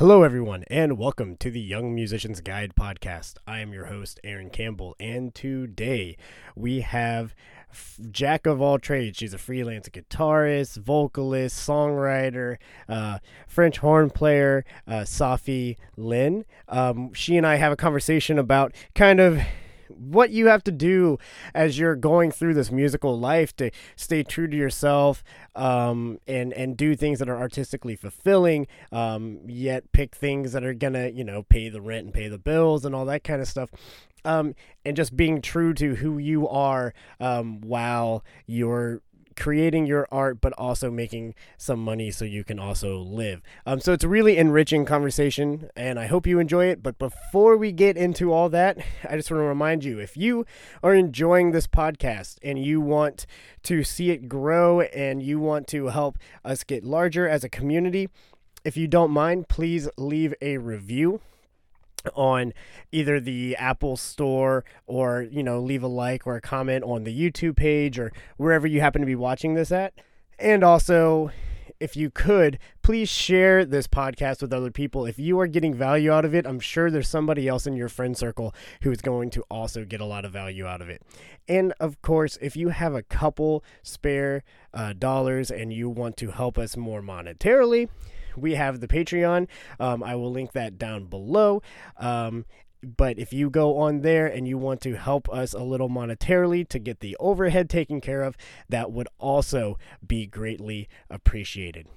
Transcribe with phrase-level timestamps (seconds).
[0.00, 3.34] Hello, everyone, and welcome to the Young Musicians Guide podcast.
[3.46, 6.16] I am your host, Aaron Campbell, and today
[6.56, 7.34] we have
[8.10, 9.18] jack of all trades.
[9.18, 12.56] She's a freelance guitarist, vocalist, songwriter,
[12.88, 16.46] uh, French horn player, uh, Sahffi Lynne.
[16.66, 19.42] Um, she and I have a conversation about kind of
[19.98, 21.18] what you have to do
[21.54, 25.22] as you're going through this musical life to stay true to yourself
[25.54, 30.74] um, and and do things that are artistically fulfilling um, yet pick things that are
[30.74, 33.48] gonna you know pay the rent and pay the bills and all that kind of
[33.48, 33.70] stuff.
[34.22, 34.54] Um,
[34.84, 39.00] and just being true to who you are um, while you're
[39.40, 43.40] creating your art but also making some money so you can also live.
[43.66, 46.82] Um, so it's a really enriching conversation and i hope you enjoy it.
[46.82, 50.44] But before we get into all that i just want to remind you if you
[50.82, 53.26] are enjoying this podcast and you want
[53.64, 58.08] to see it grow and you want to help us get larger as a community
[58.64, 61.20] if you don't mind please leave a review
[62.14, 62.52] on
[62.92, 67.16] either the Apple Store or, you know, leave a like or a comment on the
[67.16, 69.94] YouTube page or wherever you happen to be watching this at.
[70.38, 71.30] And also,
[71.80, 75.06] if you could, please share this podcast with other people.
[75.06, 77.88] If you are getting value out of it, I'm sure there's somebody else in your
[77.88, 81.02] friend circle who is going to also get a lot of value out of it.
[81.48, 86.30] And of course, if you have a couple spare uh, dollars and you want to
[86.30, 87.88] help us more monetarily,
[88.36, 89.48] we have the Patreon.
[89.78, 91.62] Um, I will link that down below.
[91.96, 92.44] Um,
[92.82, 96.66] but if you go on there and you want to help us a little monetarily
[96.68, 98.36] to get the overhead taken care of,
[98.68, 101.88] that would also be greatly appreciated.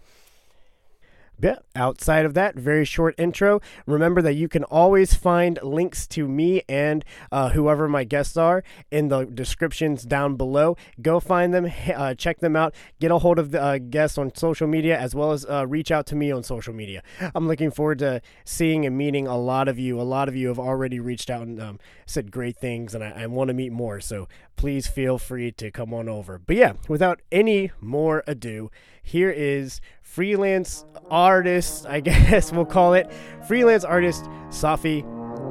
[1.42, 3.60] Yeah, outside of that, very short intro.
[3.86, 8.64] Remember that you can always find links to me and uh, whoever my guests are
[8.92, 10.78] in the descriptions down below.
[11.02, 14.34] Go find them, uh, check them out, get a hold of the uh, guests on
[14.36, 17.02] social media, as well as uh, reach out to me on social media.
[17.36, 20.00] I'm looking forward to seeing and meeting a lot of you.
[20.00, 23.24] A lot of you have already reached out and um, said great things, and I,
[23.24, 24.00] I want to meet more.
[24.00, 26.40] So please feel free to come on over.
[26.40, 28.72] But yeah, without any more ado,
[29.02, 33.12] here is freelance artist, I guess we'll call it,
[33.48, 35.04] freelance artist Sahffi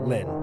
[0.06, 0.41] Lynne.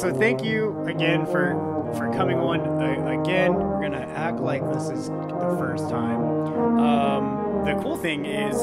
[0.00, 1.54] So thank you again for
[1.94, 3.52] for coming on uh, again.
[3.52, 6.20] We're gonna act like this is the first time.
[6.78, 8.56] Um, the cool thing is,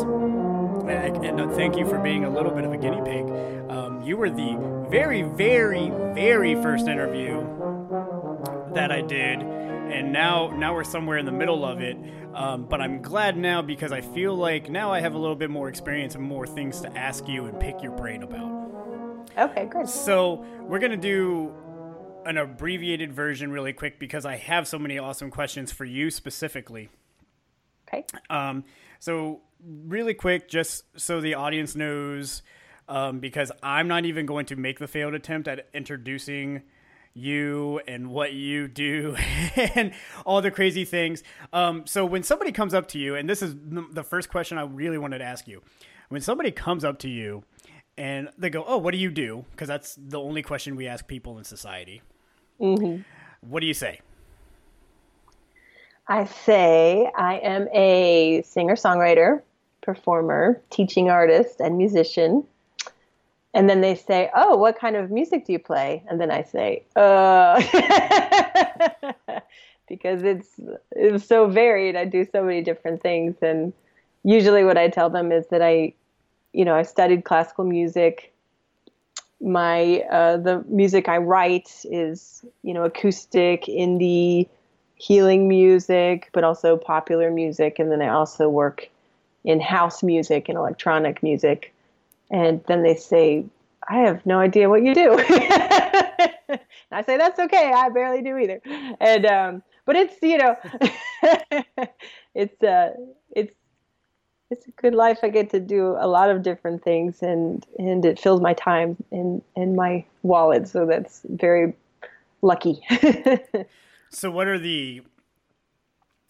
[0.90, 3.26] and, thank you for being a little bit of a guinea pig.
[3.70, 7.46] Um, you were the very, very, very first interview
[8.74, 11.98] that I did, and now now we're somewhere in the middle of it.
[12.34, 15.52] Um, but I'm glad now because I feel like now I have a little bit
[15.52, 18.67] more experience and more things to ask you and pick your brain about.
[19.36, 19.88] Okay, great.
[19.88, 21.54] So we're gonna do
[22.26, 26.90] an abbreviated version really quick because I have so many awesome questions for you specifically.
[27.88, 28.06] Okay.
[28.30, 28.66] Um,
[29.00, 32.42] so really quick, just so the audience knows,
[32.90, 36.64] um, because I'm not even going to make the failed attempt at introducing
[37.14, 39.16] you and what you do
[39.56, 39.92] and
[40.26, 41.24] all the crazy things.
[41.52, 43.56] Um, so when somebody comes up to you, and this is
[43.92, 45.62] the first question I really wanted to ask you,
[46.10, 47.44] when somebody comes up to you
[47.98, 51.08] and they go, "Oh, what do you do?" Because that's the only question we ask
[51.08, 52.02] people in society.
[52.60, 53.02] Mm-hmm.
[53.42, 54.02] What do you say?
[56.08, 59.42] I say I am a singer songwriter,
[59.82, 62.46] performer, teaching artist, and musician.
[63.54, 66.04] And then they say, Oh, what kind of music do you play?
[66.10, 67.62] And then I say, Uh,
[69.88, 70.50] because it's,
[70.92, 71.96] it's so varied.
[71.96, 73.36] I do so many different things.
[73.42, 73.74] And
[74.24, 75.94] usually what I tell them is that I,
[76.58, 78.34] you know, I studied classical music
[79.40, 84.48] my uh, the music I write is you know acoustic, indie,
[84.96, 88.90] healing music, but also popular music, and then I also work
[89.44, 91.74] in house music and electronic music.
[92.32, 93.46] And then they say,
[93.88, 95.14] "I have no idea what you do."
[96.92, 97.72] I say, "That's okay.
[97.74, 98.60] I barely do either."
[99.00, 100.56] And um, but it's you know,
[102.34, 102.94] it's uh,
[104.50, 105.20] it's a good life.
[105.24, 108.98] I get to do a lot of different things, and and it fills my time
[109.12, 110.68] and in my wallet.
[110.68, 111.74] So that's very
[112.42, 112.82] lucky.
[114.10, 115.02] so, what are the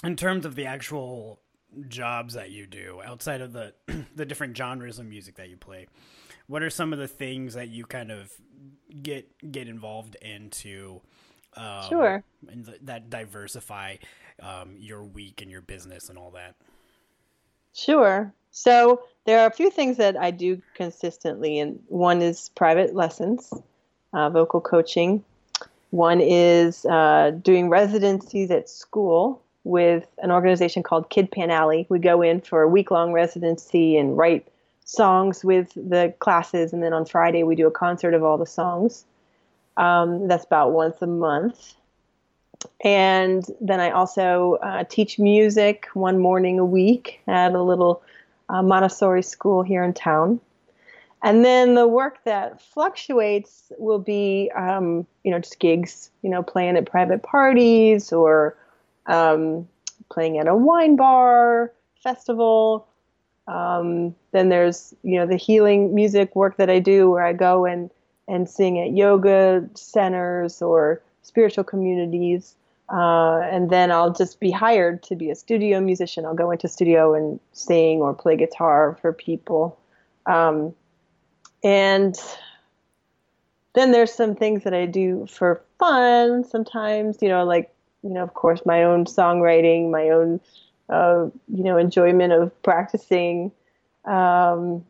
[0.03, 1.39] in terms of the actual
[1.87, 3.73] jobs that you do outside of the
[4.15, 5.87] the different genres of music that you play?
[6.47, 8.31] What are some of the things that you kind of
[9.01, 11.01] get get involved into
[11.55, 12.23] Um, sure.
[12.49, 13.97] And th- that diversify
[14.41, 16.55] um, your week and your business and all that.
[17.77, 18.33] Sure.
[18.49, 23.53] So there are a few things that I do consistently, and one is private lessons,
[24.13, 25.23] uh, vocal coaching.
[25.91, 31.85] One is uh, doing residencies at school with an organization called Kid Pan Alley.
[31.87, 34.47] We go in for a week long residency and write
[34.85, 38.47] songs with the classes, and then on Friday we do a concert of all the
[38.47, 39.05] songs.
[39.75, 41.75] Um, that's about once a month.
[42.83, 48.01] And then I also uh, teach music one morning a week at a little
[48.49, 50.39] uh, Montessori school here in town.
[51.23, 56.43] And then the work that fluctuates will be, um, you know, just gigs, you know,
[56.43, 58.55] playing at private parties or
[59.07, 59.67] um,
[60.09, 61.73] playing at a wine bar,
[62.03, 62.87] festival.
[63.47, 67.65] Um, then there's, you know, the healing music work that I do where I go
[67.65, 67.89] and,
[68.27, 72.55] and sing at yoga centers or spiritual communities.
[72.89, 76.25] Uh, and then I'll just be hired to be a studio musician.
[76.25, 79.77] I'll go into studio and sing or play guitar for people.
[80.25, 80.73] Um,
[81.63, 82.17] and
[83.73, 88.23] then there's some things that I do for fun sometimes, you know, like, you know,
[88.23, 90.39] of course, my own songwriting, my own,
[90.89, 93.51] uh, you know, enjoyment of practicing.
[94.05, 94.85] Um,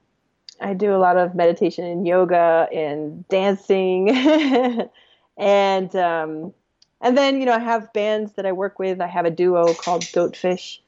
[0.62, 4.10] I do a lot of meditation and yoga and dancing.
[5.38, 6.54] and, um,
[7.02, 9.00] and then, you know, I have bands that I work with.
[9.02, 10.80] I have a duo called Goatfish.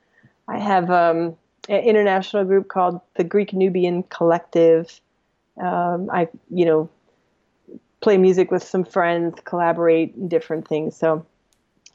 [0.48, 1.38] I have um,
[1.68, 5.00] an international group called the Greek Nubian Collective.
[5.62, 6.90] Um, I, you know,
[8.02, 10.98] play music with some friends, collaborate in different things.
[10.98, 11.26] So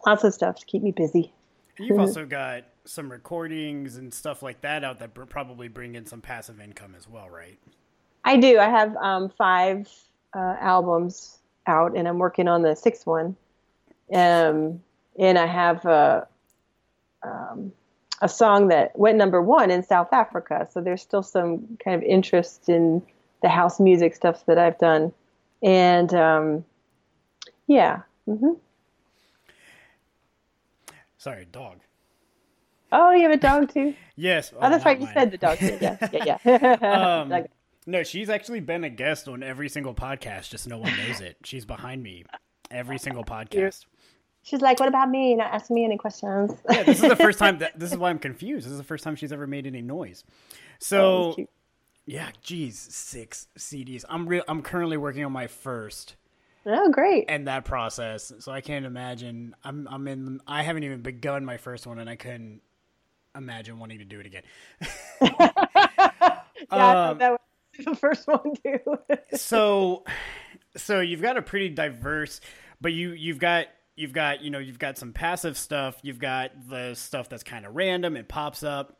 [0.06, 1.32] lots of stuff to keep me busy.
[1.78, 6.20] You've also got some recordings and stuff like that out that probably bring in some
[6.20, 7.58] passive income as well, right?
[8.24, 8.58] I do.
[8.58, 9.88] I have um, five
[10.34, 13.36] uh, albums out, and I'm working on the sixth one.
[14.12, 14.82] Um,
[15.18, 16.28] and I have a,
[17.22, 17.72] um,
[18.20, 20.68] a song that went number one in South Africa.
[20.70, 23.02] So there's still some kind of interest in
[23.42, 25.12] the house music stuff that I've done.
[25.62, 26.64] And um,
[27.66, 28.02] yeah.
[28.28, 28.52] Mm-hmm.
[31.18, 31.78] Sorry, dog.
[32.92, 33.94] Oh, you have a dog too?
[34.16, 34.52] yes.
[34.60, 35.00] Oh, that's right.
[35.00, 35.78] You said the dog too.
[35.80, 37.22] Yeah, yeah, yeah.
[37.22, 37.46] um,
[37.86, 40.50] no, she's actually been a guest on every single podcast.
[40.50, 41.36] Just no one knows it.
[41.44, 42.24] She's behind me
[42.70, 43.84] every single podcast.
[44.42, 46.52] She's like, "What about me?" You Not asking me any questions.
[46.70, 48.66] yeah, this is the first time that this is why I'm confused.
[48.66, 50.24] This is the first time she's ever made any noise.
[50.78, 51.46] So, oh,
[52.06, 54.04] yeah, geez, six CDs.
[54.08, 54.44] I'm real.
[54.48, 56.16] I'm currently working on my first.
[56.66, 57.26] Oh, great!
[57.28, 59.54] And that process, so I can't imagine.
[59.64, 60.40] I'm I'm in.
[60.46, 62.62] I haven't even begun my first one, and I couldn't
[63.36, 64.42] imagine wanting to do it again.
[65.20, 67.40] yeah, um, that was
[67.84, 68.78] the first one too.
[69.36, 70.04] so,
[70.76, 72.40] so you've got a pretty diverse,
[72.80, 73.66] but you you've got
[73.96, 75.96] you've got you know you've got some passive stuff.
[76.02, 78.16] You've got the stuff that's kind of random.
[78.16, 78.98] It pops up.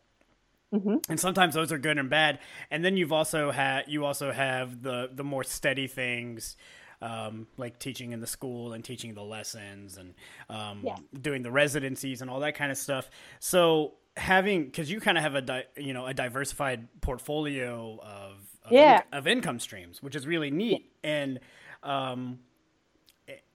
[0.72, 0.96] Mm-hmm.
[1.08, 2.40] And sometimes those are good and bad.
[2.70, 6.56] And then you've also had you also have the the more steady things,
[7.00, 10.14] um, like teaching in the school and teaching the lessons and
[10.48, 10.96] um, yeah.
[11.20, 13.08] doing the residencies and all that kind of stuff.
[13.38, 18.38] So having because you kind of have a di- you know a diversified portfolio of
[18.64, 19.02] of, yeah.
[19.12, 20.90] in- of income streams, which is really neat.
[21.02, 21.10] Yeah.
[21.10, 21.40] And
[21.82, 22.38] um,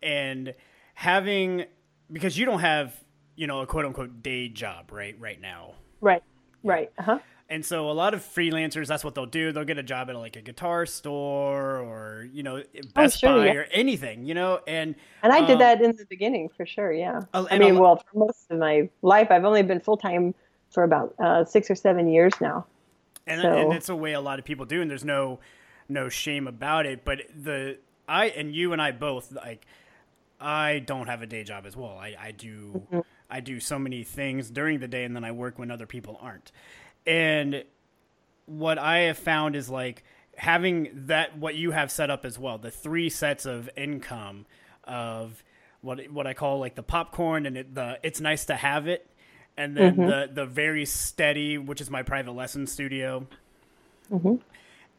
[0.01, 0.53] and
[0.93, 1.65] having
[2.11, 2.93] because you don't have
[3.35, 5.73] you know a quote unquote day job right right now.
[6.01, 6.23] Right.
[6.63, 6.91] Right.
[6.97, 7.19] Uh huh.
[7.51, 9.51] And so a lot of freelancers, that's what they'll do.
[9.51, 13.27] They'll get a job at like a guitar store or you know oh, Best oh,
[13.27, 13.53] sure, Buy yeah.
[13.53, 14.59] or anything, you know.
[14.67, 16.93] And and I um, did that in the beginning for sure.
[16.93, 17.21] Yeah.
[17.33, 20.35] I mean, well, for most of my life, I've only been full time
[20.69, 22.67] for about uh, six or seven years now.
[23.29, 23.53] And, so.
[23.53, 25.39] and it's a way a lot of people do, and there's no
[25.87, 27.05] no shame about it.
[27.05, 29.65] But the I and you and I both like
[30.41, 31.97] I don't have a day job as well.
[31.97, 32.99] I, I do mm-hmm.
[33.29, 36.17] I do so many things during the day, and then I work when other people
[36.21, 36.51] aren't.
[37.05, 37.63] And
[38.45, 40.03] what I have found is like
[40.35, 44.45] having that what you have set up as well, the three sets of income
[44.85, 45.43] of
[45.81, 49.07] what what I call like the popcorn and it, the it's nice to have it
[49.57, 50.07] and then mm-hmm.
[50.07, 53.27] the the very steady, which is my private lesson studio,
[54.11, 54.35] mm-hmm.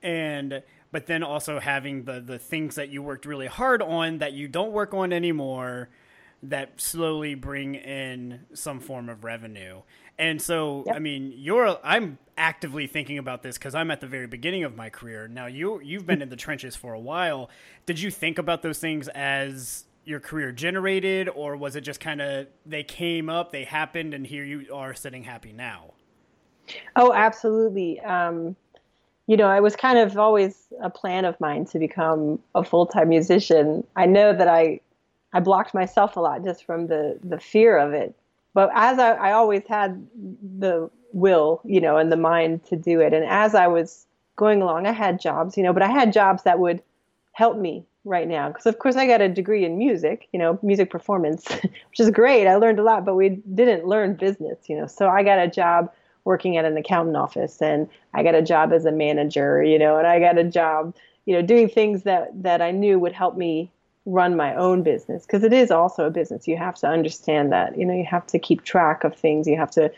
[0.03, 4.33] and but then also having the the things that you worked really hard on that
[4.33, 5.89] you don't work on anymore
[6.43, 9.83] that slowly bring in some form of revenue.
[10.19, 10.97] And so, yep.
[10.97, 14.77] I mean, you're I'm actively thinking about this cuz I'm at the very beginning of
[14.77, 15.29] my career.
[15.29, 17.51] Now you you've been in the trenches for a while.
[17.87, 22.21] Did you think about those things as your career generated, or was it just kind
[22.21, 25.95] of they came up, they happened, and here you are sitting happy now?
[26.97, 28.01] Oh, absolutely.
[28.01, 28.57] Um,
[29.27, 32.87] you know, I was kind of always a plan of mine to become a full
[32.87, 33.87] time musician.
[33.95, 34.81] I know that I
[35.33, 38.15] I blocked myself a lot just from the the fear of it.
[38.53, 40.05] But as I, I always had
[40.59, 43.15] the will, you know, and the mind to do it.
[43.15, 46.43] And as I was going along, I had jobs, you know, but I had jobs
[46.43, 46.83] that would
[47.33, 50.59] help me right now because of course I got a degree in music, you know,
[50.63, 52.47] music performance, which is great.
[52.47, 54.87] I learned a lot, but we didn't learn business, you know.
[54.87, 55.93] So I got a job
[56.25, 59.97] working at an accountant office and I got a job as a manager, you know,
[59.97, 60.95] and I got a job,
[61.27, 63.71] you know, doing things that that I knew would help me
[64.07, 66.49] run my own business because it is also a business.
[66.49, 69.47] You have to understand that, you know, you have to keep track of things.
[69.47, 69.93] You have to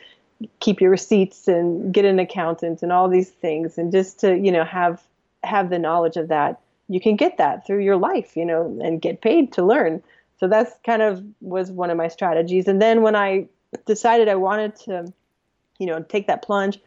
[0.59, 4.51] keep your receipts and get an accountant and all these things and just to, you
[4.51, 5.03] know, have
[5.45, 6.61] have the knowledge of that
[6.93, 10.03] you can get that through your life, you know, and get paid to learn.
[10.39, 12.69] So that's kind of was one of my strategies.
[12.69, 13.47] And then when I
[13.87, 15.13] decided I wanted to,
[15.79, 16.79] you know, take that plunge,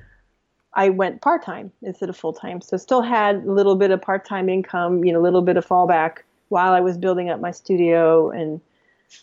[0.74, 2.62] I went part time instead of full time.
[2.62, 5.58] So still had a little bit of part time income, you know, a little bit
[5.58, 6.18] of fallback
[6.50, 8.62] while I was building up my studio and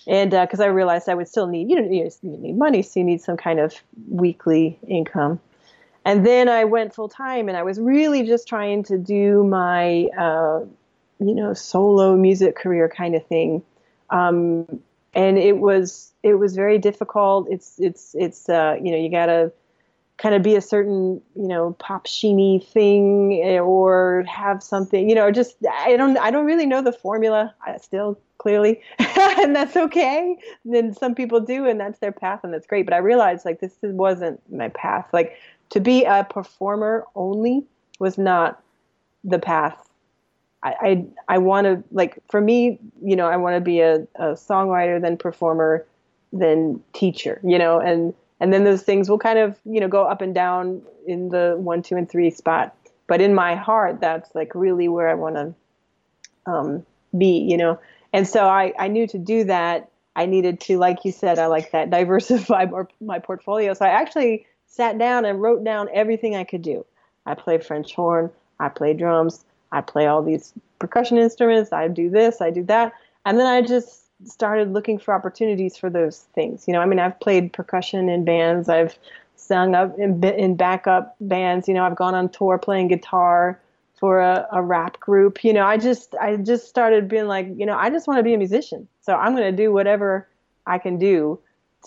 [0.06, 3.00] and because uh, I realized I would still need you know you need money, so
[3.00, 3.74] you need some kind of
[4.08, 5.40] weekly income
[6.04, 10.06] and then I went full time, and I was really just trying to do my,
[10.18, 10.60] uh,
[11.20, 13.62] you know, solo music career kind of thing.
[14.10, 14.80] Um,
[15.14, 17.48] and it was it was very difficult.
[17.50, 19.52] It's it's it's uh, you know you gotta
[20.18, 25.14] kind of be a certain you know pop sheeny thing eh, or have something you
[25.14, 30.36] know just I don't I don't really know the formula still clearly and that's okay
[30.64, 33.60] then some people do and that's their path and that's great but I realized like
[33.60, 35.36] this wasn't my path like
[35.72, 37.64] to be a performer only
[37.98, 38.62] was not
[39.24, 39.88] the path.
[40.62, 44.02] I I, I want to like for me, you know, I want to be a,
[44.16, 45.86] a songwriter, then performer,
[46.32, 50.04] then teacher, you know, and and then those things will kind of you know go
[50.04, 52.76] up and down in the one, two, and three spot.
[53.06, 55.54] But in my heart, that's like really where I want to
[56.50, 56.86] um,
[57.16, 57.80] be, you know.
[58.12, 61.46] And so I I knew to do that, I needed to, like you said, I
[61.46, 63.72] like that diversify my, my portfolio.
[63.72, 66.84] So I actually sat down and wrote down everything I could do.
[67.26, 72.08] I play French horn, I play drums, I play all these percussion instruments, I do
[72.08, 72.94] this, I do that.
[73.26, 76.66] And then I just started looking for opportunities for those things.
[76.66, 78.98] You know, I mean, I've played percussion in bands, I've
[79.36, 83.60] sung up in, in backup bands, you know, I've gone on tour playing guitar
[83.96, 85.44] for a, a rap group.
[85.44, 88.24] You know, I just I just started being like, you know, I just want to
[88.24, 88.88] be a musician.
[89.02, 90.26] So I'm going to do whatever
[90.66, 91.38] I can do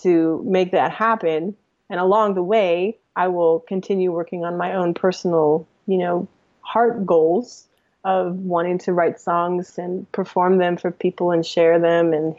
[0.02, 1.56] to make that happen
[1.88, 6.28] and along the way, I will continue working on my own personal, you know,
[6.60, 7.66] heart goals
[8.04, 12.12] of wanting to write songs and perform them for people and share them.
[12.12, 12.36] And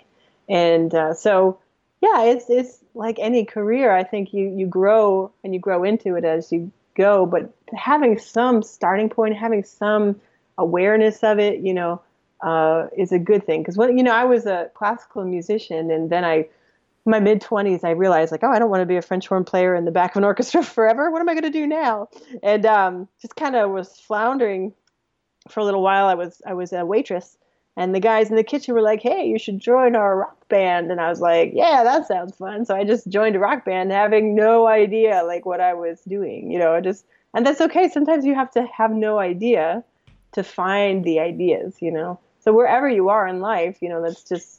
[0.49, 1.59] and uh, so
[2.01, 3.91] yeah it's it's like any career.
[3.91, 7.25] I think you you grow and you grow into it as you go.
[7.25, 10.19] But having some starting point having some
[10.57, 12.01] awareness of it you know
[12.41, 13.61] uh, is a good thing.
[13.61, 16.47] Because when you know i was a classical musician and then i
[17.07, 19.43] my mid 20s i realized like oh i don't want to be a french horn
[19.43, 21.09] player in the back of an orchestra forever.
[21.09, 22.09] What am i going to do now?
[22.43, 24.73] And um, just kind of was floundering
[25.47, 26.07] for a little while.
[26.07, 27.37] I was i was a waitress
[27.75, 30.91] and the guys in the kitchen were like hey you should join our rock band.
[30.91, 32.65] And i was like yeah that sounds fun.
[32.65, 36.51] So i just joined a rock band having no idea like what i was doing
[36.51, 37.87] you know just and that's okay.
[37.89, 39.83] Sometimes you have to have no idea
[40.33, 42.19] to find the ideas you know?
[42.39, 44.56] So wherever you are in life you know that's just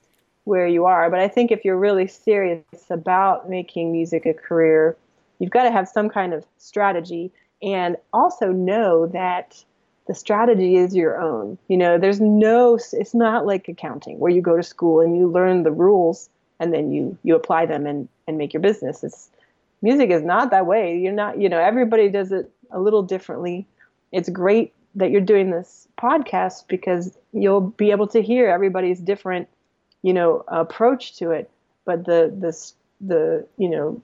[0.49, 1.11] where you are.
[1.11, 4.97] But I think if you're really serious about making music a career,
[5.39, 7.31] you've got to have some kind of strategy
[7.63, 9.63] and also know that
[10.07, 11.59] the strategy is your own.
[11.69, 15.29] You know, there's no, it's not like accounting where you go to school and you
[15.29, 19.05] learn the rules and then you, you apply them and, and make your business.
[19.05, 19.29] It's,
[19.83, 20.99] music is not that way.
[20.99, 23.67] You're not, you know, everybody does it a little differently.
[24.13, 29.47] It's great that you're doing this podcast because you'll be able to hear everybody's different
[30.03, 31.51] you know approach to it.
[31.85, 32.57] But the the
[33.01, 34.01] the you know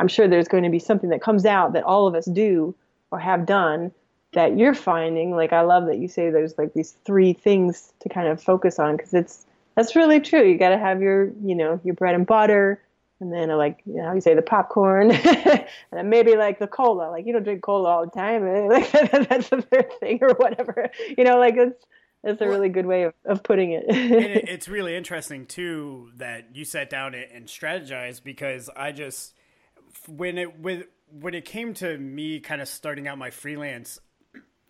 [0.00, 2.74] i'm sure there's going to be something that comes out that all of us do
[3.10, 3.90] or have done
[4.32, 5.34] that you're finding.
[5.34, 8.78] Like i love that you say there's like these three things to kind of focus
[8.78, 9.46] on because it's
[9.76, 10.42] that's really true.
[10.42, 12.80] You got to have your you know your bread and butter
[13.20, 15.10] and then uh, like you know you say the popcorn
[15.92, 17.10] and maybe like the cola.
[17.10, 20.90] Like you don't drink cola all the time like that's the third thing or whatever.
[21.16, 21.84] You know like it's
[22.24, 23.84] that's a really good way of, of putting it.
[23.88, 24.48] it.
[24.48, 29.34] It's really interesting too that you sat down and strategized because I just
[30.08, 34.00] when it with when it came to me kind of starting out my freelance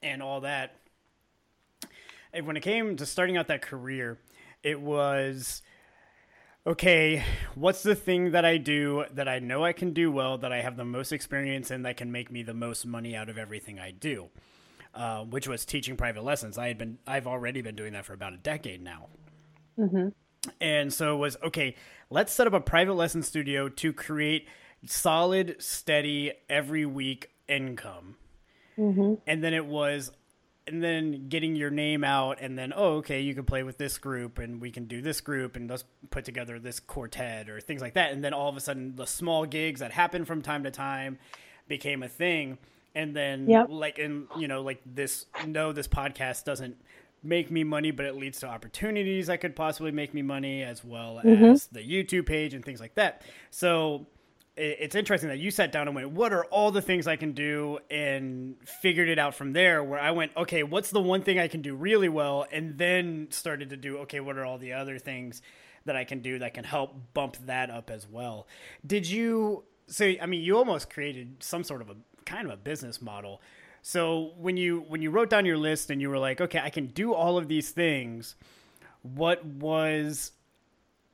[0.02, 0.76] and all that,
[2.42, 4.18] when it came to starting out that career,
[4.62, 5.62] it was
[6.66, 7.22] okay,
[7.54, 10.62] what's the thing that I do that I know I can do well, that I
[10.62, 13.78] have the most experience in, that can make me the most money out of everything
[13.78, 14.30] I do?
[14.94, 16.56] Uh, which was teaching private lessons.
[16.58, 19.06] I had been, I've already been doing that for about a decade now.
[19.78, 20.08] Mm-hmm.
[20.60, 21.74] and so it was okay
[22.10, 24.46] let's set up a private lesson studio to create
[24.86, 28.14] solid steady every week income
[28.78, 29.14] Mm-hmm.
[29.26, 30.12] and then it was
[30.66, 33.98] and then getting your name out and then oh okay you can play with this
[33.98, 37.80] group and we can do this group and let's put together this quartet or things
[37.80, 40.62] like that and then all of a sudden the small gigs that happen from time
[40.64, 41.18] to time
[41.68, 42.58] became a thing
[42.94, 43.66] and then Yep.
[43.70, 46.76] like and you know like this no this podcast doesn't
[47.22, 50.84] make me money but it leads to opportunities that could possibly make me money as
[50.84, 51.44] well mm-hmm.
[51.44, 54.06] as the youtube page and things like that so
[54.56, 57.32] it's interesting that you sat down and went, "What are all the things I can
[57.32, 59.82] do?" and figured it out from there.
[59.82, 63.28] Where I went, "Okay, what's the one thing I can do really well?" and then
[63.30, 65.42] started to do, "Okay, what are all the other things
[65.86, 68.46] that I can do that can help bump that up as well?"
[68.86, 69.64] Did you?
[69.88, 73.40] So, I mean, you almost created some sort of a kind of a business model.
[73.82, 76.70] So when you when you wrote down your list and you were like, "Okay, I
[76.70, 78.34] can do all of these things,"
[79.02, 80.32] what was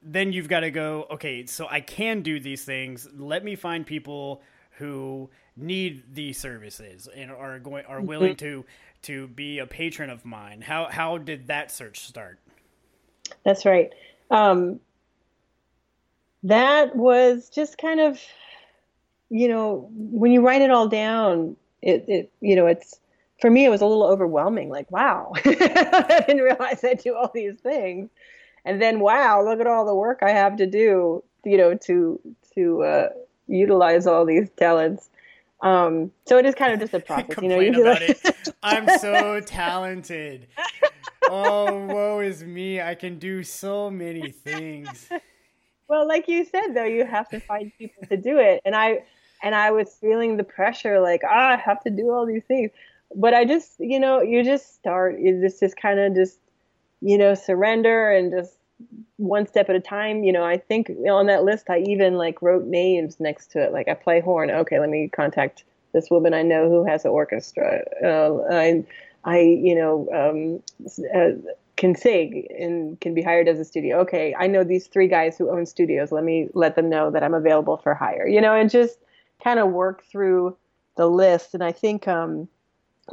[0.03, 3.85] then you've got to go okay so i can do these things let me find
[3.85, 4.41] people
[4.79, 8.65] who need these services and are going are willing to
[9.03, 12.39] to be a patron of mine how how did that search start
[13.45, 13.93] That's right.
[14.31, 14.81] Um,
[16.43, 18.21] that was just kind of,
[19.31, 22.99] you know, when you write it all down, it, it you know, it's
[23.41, 24.69] for me, it was a little overwhelming.
[24.69, 28.11] Like, wow, I didn't realize I do all these things,
[28.65, 32.21] and then wow, look at all the work I have to do, you know, to
[32.55, 33.09] to uh,
[33.47, 35.09] utilize all these talents.
[35.63, 37.61] Um, so it is kind of just a process, you know.
[37.61, 40.47] you about like- it i'm so talented
[41.29, 45.09] oh woe is me i can do so many things
[45.89, 48.61] Well, like you said though, you have to find people to do it.
[48.65, 49.03] And I
[49.43, 52.71] and I was feeling the pressure like, ah, I have to do all these things.
[53.15, 56.39] But I just, you know, you just start you just just kind of just
[57.01, 58.57] you know, surrender and just
[59.17, 60.25] one step at a time.
[60.25, 63.73] You know, I think on that list I even like wrote names next to it.
[63.73, 64.51] Like I play horn.
[64.51, 67.83] Okay, let me contact this woman I know who has an orchestra.
[68.03, 68.85] Uh, I
[69.25, 70.63] I, you know, um,
[71.15, 71.33] uh,
[71.77, 73.99] can sing and can be hired as a studio.
[74.01, 76.13] Okay, I know these three guys who own studios.
[76.13, 78.27] Let me let them know that I'm available for hire.
[78.27, 78.99] You know, and just
[79.43, 80.57] kind of work through
[80.97, 81.55] the list.
[81.55, 82.49] And I think um,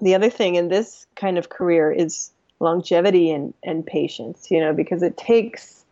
[0.01, 4.51] the other thing in this kind of career is longevity and, and patience.
[4.51, 5.85] You know, because it takes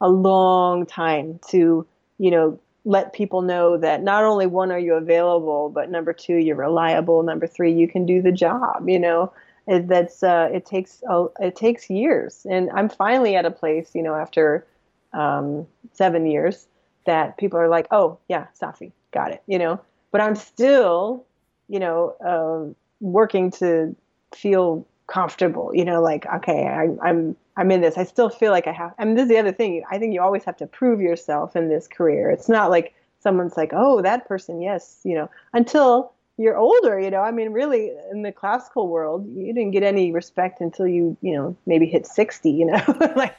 [0.00, 1.86] a long time to,
[2.18, 6.36] you know, let people know that not only one are you available, but number two
[6.36, 7.22] you're reliable.
[7.22, 8.88] Number three you can do the job.
[8.88, 9.32] You know,
[9.66, 13.90] it, that's uh, it takes a, it takes years, and I'm finally at a place,
[13.94, 14.64] you know, after
[15.12, 16.68] um, seven years,
[17.06, 19.80] that people are like, oh yeah, Sahffi, got it, you know.
[20.12, 21.24] But I'm still,
[21.68, 23.94] you know, um, working to
[24.34, 27.96] feel comfortable, you know, like okay, I, I'm I'm in this.
[27.96, 28.92] I still feel like I have.
[28.98, 29.82] I mean, this is the other thing.
[29.90, 32.30] I think you always have to prove yourself in this career.
[32.30, 37.10] It's not like someone's like, oh, that person, yes, you know, until you're older, you
[37.10, 37.20] know.
[37.20, 41.34] I mean, really, in the classical world, you didn't get any respect until you, you
[41.34, 42.82] know, maybe hit 60, you know.
[43.16, 43.34] like,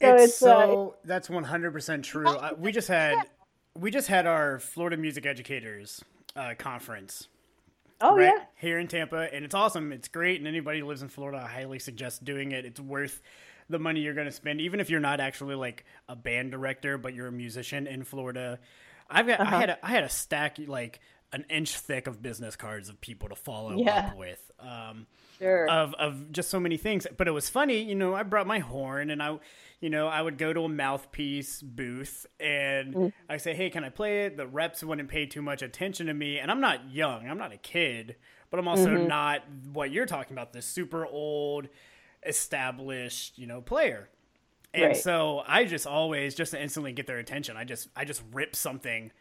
[0.00, 3.26] so it's, it's, uh, so that's 100% true uh, we just had
[3.78, 6.02] we just had our florida music educators
[6.36, 7.28] uh, conference
[8.00, 9.92] oh right yeah, here in Tampa, and it's awesome.
[9.92, 12.64] It's great, and anybody who lives in Florida, I highly suggest doing it.
[12.64, 13.20] It's worth
[13.68, 16.96] the money you're going to spend, even if you're not actually like a band director,
[16.96, 18.60] but you're a musician in Florida.
[19.10, 19.56] I've got Uh-huh.
[19.56, 21.00] I had a, I had a stack like
[21.32, 24.10] an inch thick of business cards of people to follow Yeah.
[24.12, 24.50] up with.
[24.60, 25.06] Um,
[25.40, 25.68] sure.
[25.68, 27.04] of of just so many things.
[27.16, 28.14] But it was funny, you know.
[28.14, 29.38] I brought my horn, and I,
[29.80, 33.12] you know, I would go to a mouthpiece booth, and Mm.
[33.28, 36.14] I say, "Hey, can I play it?" The reps wouldn't pay too much attention to
[36.14, 37.28] me, and I'm not young.
[37.28, 38.16] I'm not a kid,
[38.50, 39.06] but I'm also Mm-hmm.
[39.08, 40.52] not what you're talking about.
[40.52, 41.68] This super old,
[42.26, 44.08] established, you know, player.
[44.74, 44.96] And Right.
[44.96, 47.56] so I just always just to instantly get their attention.
[47.56, 49.12] I just I just rip something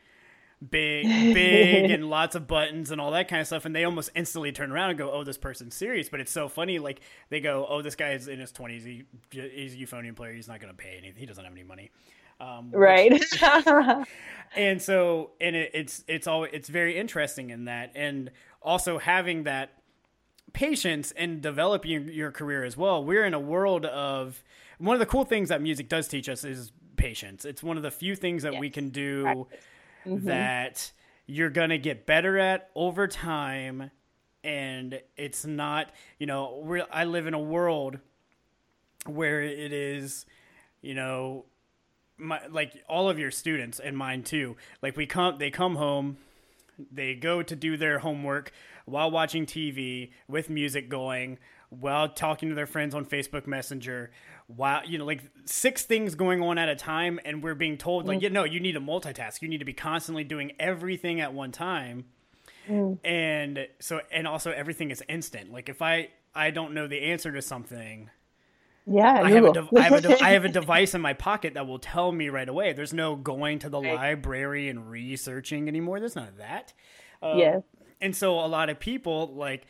[0.61, 4.09] big, big, and lots of buttons and all that kind of stuff, and they almost
[4.15, 6.79] instantly turn around and go, "Oh, this person's serious." But it's so funny.
[6.79, 8.83] Like they go, "Oh, this guy is in his twenties.
[8.83, 10.33] He, he's a euphonium player.
[10.33, 11.19] He's not going to pay anything.
[11.19, 11.91] He doesn't have any money."
[12.39, 13.11] Um, which- right.
[14.55, 19.43] and so and it, it's it's all it's very interesting in that, and also having
[19.43, 19.71] that
[20.53, 23.03] patience and developing your career as well.
[23.03, 24.43] We're in a world of
[24.79, 27.45] one of the cool things that music does teach us is patience.
[27.45, 29.59] It's one of the few things that we can do Practice.
[30.07, 30.27] Mm-hmm.
[30.27, 30.91] that
[31.25, 33.91] you're going to get better at over time
[34.43, 37.99] and it's not, you know, I live in a world
[39.05, 40.25] where it is,
[40.81, 41.45] you know,
[42.17, 44.55] my like all of your students and mine too.
[44.81, 46.17] Like we come they come home
[46.91, 48.51] they go to do their homework
[48.85, 51.39] while watching TV with music going,
[51.69, 54.11] while talking to their friends on Facebook Messenger,
[54.47, 58.07] while you know, like six things going on at a time, and we're being told
[58.07, 58.23] like, mm.
[58.23, 59.41] yeah, no, you need to multitask.
[59.41, 62.05] You need to be constantly doing everything at one time.
[62.67, 62.99] Mm.
[63.03, 65.51] And so, and also everything is instant.
[65.51, 68.09] Like if I I don't know the answer to something,
[68.89, 71.13] yeah, I have, a de- I, have a de- I have a device in my
[71.13, 72.71] pocket that will tell me right away.
[72.71, 73.95] There's no going to the right.
[73.95, 75.99] library and researching anymore.
[75.99, 76.73] There's none of that.
[77.21, 77.59] Um, yeah.
[77.99, 79.65] And so a lot of people like,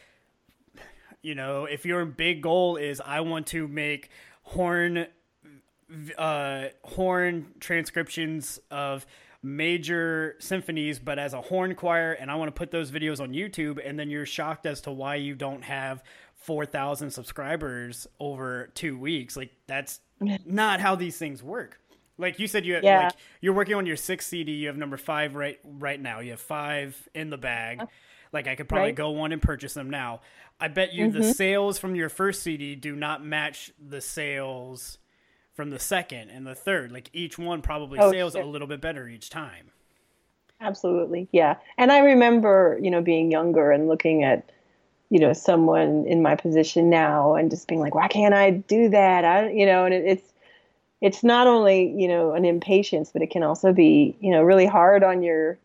[1.22, 4.10] you know, if your big goal is I want to make
[4.44, 5.08] horn,
[6.18, 9.06] uh, horn transcriptions of
[9.44, 13.34] major symphonies, but as a horn choir, and I want to put those videos on
[13.34, 16.04] YouTube, and then you're shocked as to why you don't have
[16.36, 19.36] 4,000 subscribers over two weeks.
[19.36, 21.80] Like, that's not how these things work.
[22.18, 23.06] Like you said, you yeah.
[23.06, 24.54] like you're working on your sixth CD.
[24.54, 26.20] You have number five right right now.
[26.20, 27.82] You have five in the bag.
[28.34, 28.96] Like I could probably right.
[28.96, 30.22] go on and purchase them now.
[30.60, 31.22] I bet you mm-hmm.
[31.22, 34.98] the sales from your first CD do not match the sales
[35.54, 36.92] from the second and the third.
[36.92, 39.72] Like each one probably oh, sales a little bit better each time.
[40.60, 41.58] Absolutely, yeah.
[41.78, 44.50] And I remember, you know, being younger and looking at,
[45.10, 48.90] you know, someone in my position now and just being like, why can't I do
[48.90, 49.24] that?
[49.24, 50.34] I, you know, and it, it's
[51.02, 54.66] it's not only you know an impatience, but it can also be you know really
[54.66, 55.58] hard on your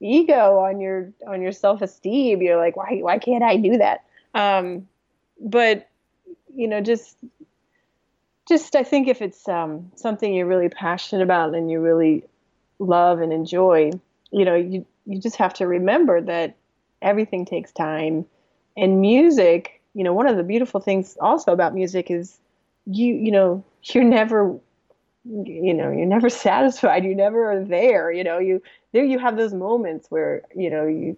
[0.00, 2.42] ego, on your on your self esteem.
[2.42, 4.04] You're like, why why can't I do that?
[4.34, 4.88] Um,
[5.40, 5.88] but
[6.54, 7.16] you know, just
[8.48, 12.24] just I think if it's um, something you're really passionate about and you really
[12.78, 13.90] love and enjoy,
[14.30, 16.56] you know, you you just have to remember that
[17.02, 18.26] everything takes time,
[18.76, 19.80] and music.
[19.94, 22.38] You know, one of the beautiful things also about music is
[22.86, 24.58] you you know you're never
[25.24, 29.36] you know you're never satisfied you never are there you know you there you have
[29.36, 31.16] those moments where you know you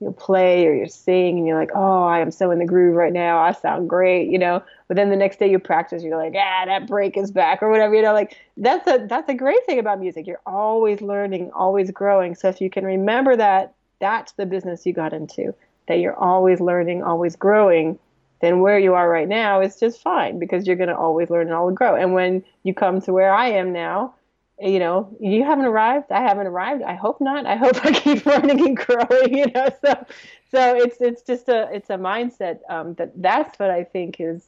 [0.00, 2.96] you play or you sing and you're like oh i am so in the groove
[2.96, 4.62] right now i sound great you know?
[4.88, 7.70] But then the next day you practice you're like ah that break is back or
[7.70, 8.12] whatever you know?
[8.12, 12.34] Like that's a that's a great thing about music you're always learning always growing.
[12.34, 15.54] So if you can remember that that's the business you got into
[15.88, 17.98] that you're always learning always growing
[18.44, 21.46] then where you are right now is just fine because you're going to always learn
[21.46, 21.94] and always grow.
[21.94, 24.14] And when you come to where I am now,
[24.60, 26.12] you know, you haven't arrived.
[26.12, 26.82] I haven't arrived.
[26.82, 27.46] I hope not.
[27.46, 29.36] I hope I keep learning and growing.
[29.36, 30.06] You know, so
[30.50, 34.46] so it's it's just a it's a mindset um, that that's what I think is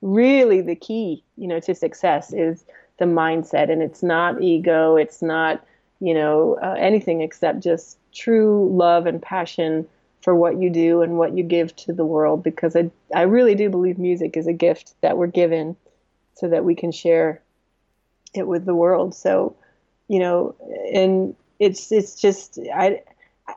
[0.00, 1.24] really the key.
[1.36, 2.64] You know, to success is
[2.98, 4.96] the mindset, and it's not ego.
[4.96, 5.64] It's not
[6.00, 9.86] you know uh, anything except just true love and passion
[10.28, 13.54] for what you do and what you give to the world because I, I really
[13.54, 15.74] do believe music is a gift that we're given
[16.34, 17.40] so that we can share
[18.34, 19.14] it with the world.
[19.14, 19.56] So,
[20.06, 20.54] you know,
[20.92, 23.00] and it's it's just I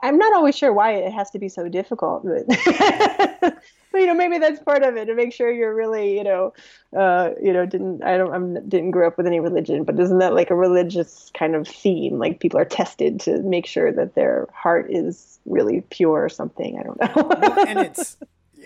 [0.02, 3.58] I'm not always sure why it has to be so difficult, but,
[3.92, 6.54] but you know maybe that's part of it to make sure you're really you know
[6.98, 10.20] uh, you know didn't I don't I didn't grow up with any religion, but isn't
[10.20, 12.20] that like a religious kind of theme?
[12.20, 16.78] Like people are tested to make sure that their heart is really pure or something.
[16.78, 17.38] I don't know.
[17.40, 18.18] well, and it's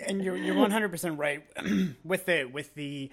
[0.06, 1.44] and you're you're 100 percent right
[2.04, 3.10] with it with the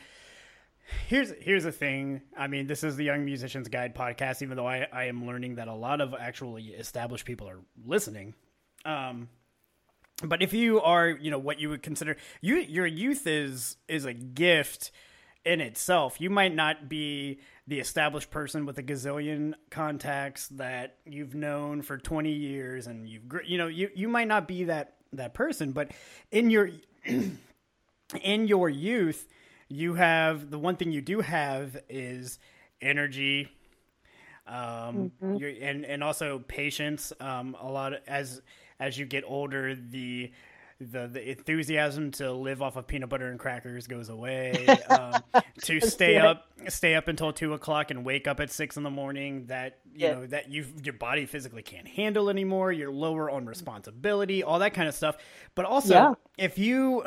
[1.08, 2.22] here's here's the thing.
[2.38, 4.42] I mean, this is the Young Musicians Guide podcast.
[4.42, 8.34] Even though I, I am learning that a lot of actually established people are listening.
[8.86, 9.30] Um,
[10.22, 14.06] but if you are, you know, what you would consider you your youth is is
[14.06, 14.92] a gift
[15.46, 16.22] in itself.
[16.22, 21.98] You might not be the established person with a gazillion contacts that you've known for
[21.98, 25.92] 20 years and you've you know, you you might not be that that person, but
[26.32, 26.70] in your
[27.06, 29.28] in your youth,
[29.68, 32.40] you have the one thing you do have is
[32.82, 33.50] energy
[34.46, 35.64] um mm-hmm.
[35.64, 38.42] and and also patience um a lot of, as
[38.84, 40.30] as you get older the
[40.80, 44.68] the the enthusiasm to live off of peanut butter and crackers goes away.
[44.90, 45.24] Um,
[45.64, 48.90] to stay up stay up until two o'clock and wake up at six in the
[48.90, 50.14] morning that you yeah.
[50.14, 52.72] know that you your body physically can't handle anymore.
[52.72, 55.18] You're lower on responsibility, all that kind of stuff.
[55.56, 56.14] But also, yeah.
[56.38, 57.06] if you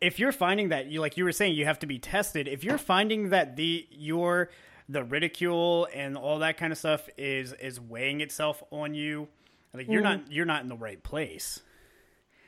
[0.00, 2.62] if you're finding that you like you were saying you have to be tested if
[2.62, 4.50] you're finding that the your
[4.88, 9.28] the ridicule and all that kind of stuff is is weighing itself on you
[9.74, 10.22] like you're mm-hmm.
[10.22, 11.60] not you're not in the right place.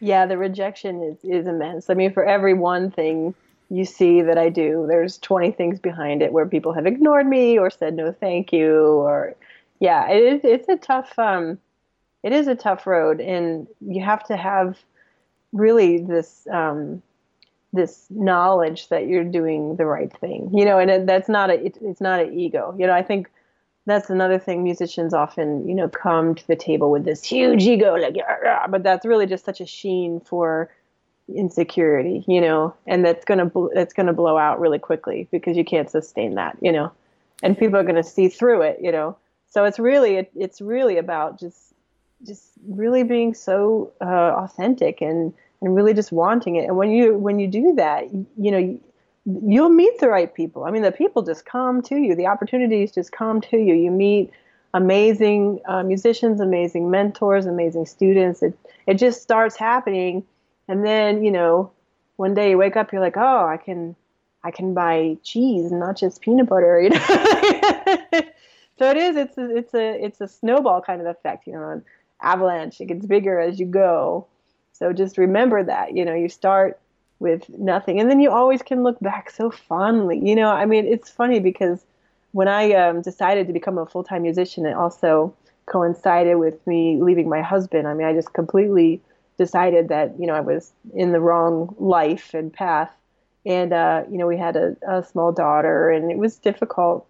[0.00, 1.90] Yeah the rejection is is immense.
[1.90, 3.34] I mean for every one thing
[3.72, 7.56] you see that i do there's 20 things behind it where people have ignored me
[7.56, 9.36] or said no thank you or
[9.78, 11.56] yeah it is it's a tough um
[12.22, 13.20] it is a tough road.
[13.20, 14.78] And you have to have
[15.52, 17.02] really this um
[17.72, 21.76] this knowledge that you're doing the right thing you know and that's not a it,
[21.80, 22.74] it's not an ego.
[22.78, 23.28] You know i think
[23.86, 27.94] that's another thing musicians often you know come to the table with this huge ego
[27.94, 28.16] like
[28.68, 30.70] but that's really just such a sheen for
[31.28, 35.56] insecurity you know and that's going to that's going to blow out really quickly because
[35.56, 36.90] you can't sustain that you know
[37.42, 39.16] and people are going to see through it you know.
[39.48, 41.74] So it's really it, it's really about just
[42.26, 46.66] just really being so uh, authentic and and really just wanting it.
[46.66, 48.80] And when you when you do that you know
[49.24, 50.64] you'll meet the right people.
[50.64, 52.14] I mean, the people just come to you.
[52.14, 53.74] The opportunities just come to you.
[53.74, 54.30] You meet
[54.74, 58.42] amazing uh, musicians, amazing mentors, amazing students.
[58.42, 58.56] It
[58.86, 60.24] it just starts happening,
[60.68, 61.70] and then you know,
[62.16, 63.94] one day you wake up, you're like, oh, I can
[64.42, 66.80] I can buy cheese not just peanut butter.
[66.82, 67.00] You know.
[68.78, 69.16] so it is.
[69.16, 71.46] It's a, it's a it's a snowball kind of effect.
[71.46, 71.84] You know, an
[72.22, 72.80] avalanche.
[72.80, 74.26] It gets bigger as you go.
[74.72, 75.94] So just remember that.
[75.94, 76.80] You know, you start
[77.20, 78.00] with nothing.
[78.00, 80.18] And then you always can look back so fondly.
[80.22, 81.84] You know, I mean, it's funny because
[82.32, 85.34] when I um, decided to become a full time musician, it also
[85.66, 87.86] coincided with me leaving my husband.
[87.86, 89.00] I mean, I just completely
[89.38, 92.90] decided that, you know, I was in the wrong life and path.
[93.46, 97.06] And, uh, you know, we had a, a small daughter and it was difficult.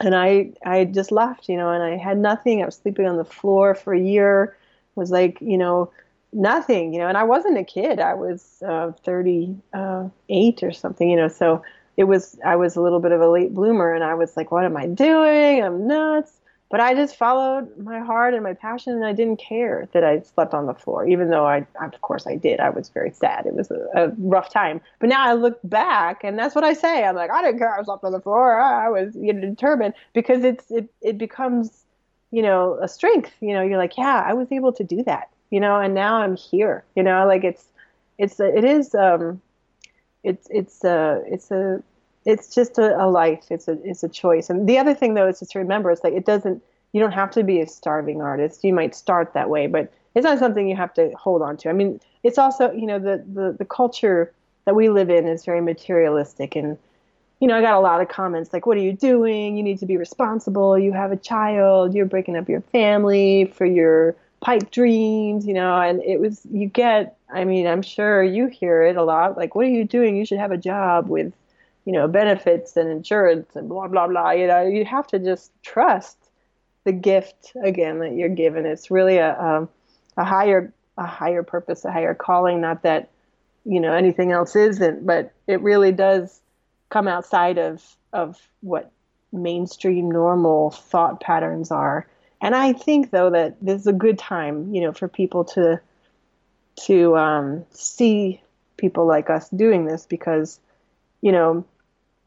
[0.00, 2.62] And I, I just left, you know, and I had nothing.
[2.62, 4.56] I was sleeping on the floor for a year,
[4.94, 5.90] was like, you know,
[6.32, 8.00] nothing, you know, and I wasn't a kid.
[8.00, 11.62] I was uh, 38 or something, you know, so
[11.96, 14.50] it was, I was a little bit of a late bloomer and I was like,
[14.50, 15.62] what am I doing?
[15.62, 16.32] I'm nuts.
[16.70, 20.20] But I just followed my heart and my passion and I didn't care that I
[20.20, 22.60] slept on the floor, even though I, of course I did.
[22.60, 23.46] I was very sad.
[23.46, 24.82] It was a, a rough time.
[24.98, 27.04] But now I look back and that's what I say.
[27.04, 28.60] I'm like, I didn't care I slept on the floor.
[28.60, 31.84] I was you know, determined because it's, it, it becomes,
[32.32, 33.32] you know, a strength.
[33.40, 36.16] You know, you're like, yeah, I was able to do that you know, and now
[36.16, 37.64] I'm here, you know, like it's,
[38.18, 39.40] it's, it is, um,
[40.22, 41.82] it's, it's a, it's a,
[42.24, 43.46] it's just a, a life.
[43.50, 44.50] It's a, it's a choice.
[44.50, 47.12] And the other thing though is just to remember, it's like, it doesn't, you don't
[47.12, 48.64] have to be a starving artist.
[48.64, 51.68] You might start that way, but it's not something you have to hold on to.
[51.68, 54.32] I mean, it's also, you know, the, the, the culture
[54.64, 56.76] that we live in is very materialistic and,
[57.40, 59.56] you know, I got a lot of comments like, what are you doing?
[59.56, 60.76] You need to be responsible.
[60.76, 61.94] You have a child.
[61.94, 66.66] You're breaking up your family for your pipe dreams, you know, and it was, you
[66.66, 70.16] get, I mean, I'm sure you hear it a lot, like, what are you doing?
[70.16, 71.32] You should have a job with,
[71.84, 74.30] you know, benefits and insurance and blah, blah, blah.
[74.30, 76.16] You know, you have to just trust
[76.84, 78.66] the gift again that you're given.
[78.66, 79.68] It's really a, a,
[80.18, 83.10] a higher, a higher purpose, a higher calling, not that,
[83.64, 86.40] you know, anything else isn't, but it really does
[86.90, 88.90] come outside of, of what
[89.32, 92.06] mainstream normal thought patterns are
[92.40, 95.80] and I think though that this is a good time, you know, for people to
[96.86, 98.40] to um, see
[98.76, 100.60] people like us doing this because,
[101.20, 101.64] you know,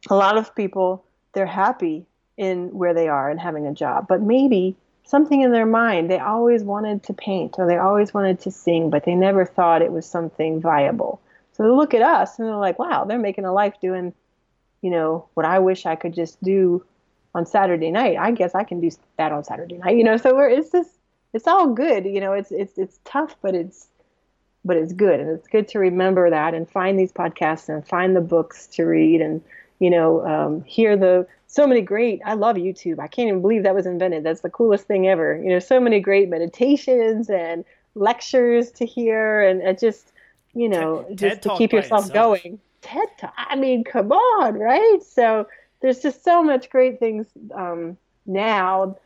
[0.10, 4.22] a lot of people they're happy in where they are and having a job, but
[4.22, 8.52] maybe something in their mind they always wanted to paint or they always wanted to
[8.52, 11.22] sing, but they never thought it was something viable.
[11.54, 14.14] So they look at us and they're like, wow, they're making a life doing,
[14.82, 16.84] you know, what I wish I could just do
[17.34, 18.18] on Saturday night.
[18.18, 19.98] I guess I can do that on Saturday night.
[19.98, 20.92] You know, so we're it's just
[21.34, 22.06] it's all good.
[22.06, 23.88] You know, it's it's it's tough, but it's
[24.64, 28.16] but it's good, and it's good to remember that and find these podcasts and find
[28.16, 29.42] the books to read and
[29.80, 32.22] you know um, hear the so many great.
[32.26, 33.00] I love YouTube.
[33.00, 34.24] I can't even believe that was invented.
[34.24, 35.38] That's the coolest thing ever.
[35.42, 37.66] You know, so many great meditations and
[37.96, 40.14] lectures to hear, and just
[40.54, 42.14] you know TED, just TED to keep yourself itself.
[42.14, 42.60] going.
[42.82, 43.34] TED Talk.
[43.38, 45.00] I mean, come on, right?
[45.04, 45.48] So
[45.82, 48.98] there's just so much great things um, now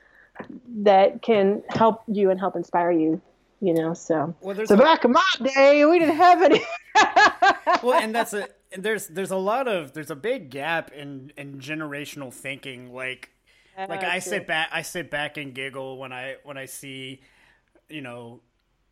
[0.80, 3.22] that can help you and help inspire you
[3.62, 6.62] you know so Well, so a- back in my day we didn't have any
[7.84, 11.32] well, and that's a and there's there's a lot of there's a big gap in
[11.38, 12.94] in generational thinking.
[12.94, 13.32] Like
[13.78, 17.22] like I That's sit back I sit back and giggle when I when I see,
[17.90, 18.42] you know,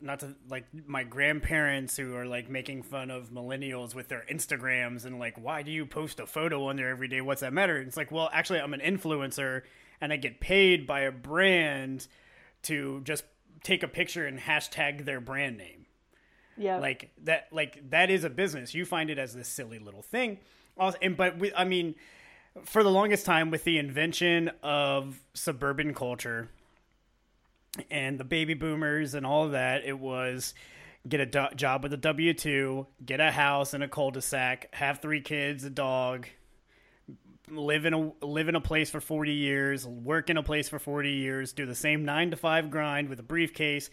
[0.04, 5.06] not to like my grandparents who are like making fun of millennials with their Instagrams
[5.06, 7.22] and like why do you post a photo on there every day?
[7.22, 7.78] What's that matter?
[7.78, 9.62] It's like, well, actually I'm an influencer
[10.02, 12.08] and I get paid by a brand
[12.64, 13.24] to just
[13.64, 15.86] take a picture and hashtag their brand name
[16.58, 20.02] yeah like that like that is a business you find it as this silly little
[20.02, 20.38] thing
[20.78, 21.96] also, and but we, i mean
[22.64, 26.50] for the longest time with the invention of suburban culture
[27.90, 30.54] and the baby boomers and all of that it was
[31.08, 35.22] get a do- job with a w2 get a house in a cul-de-sac have three
[35.22, 36.28] kids a dog
[37.50, 40.80] live in a live in a place for 40 years work in a place for
[40.80, 43.90] 40 years do the same 9 to 5 grind with a briefcase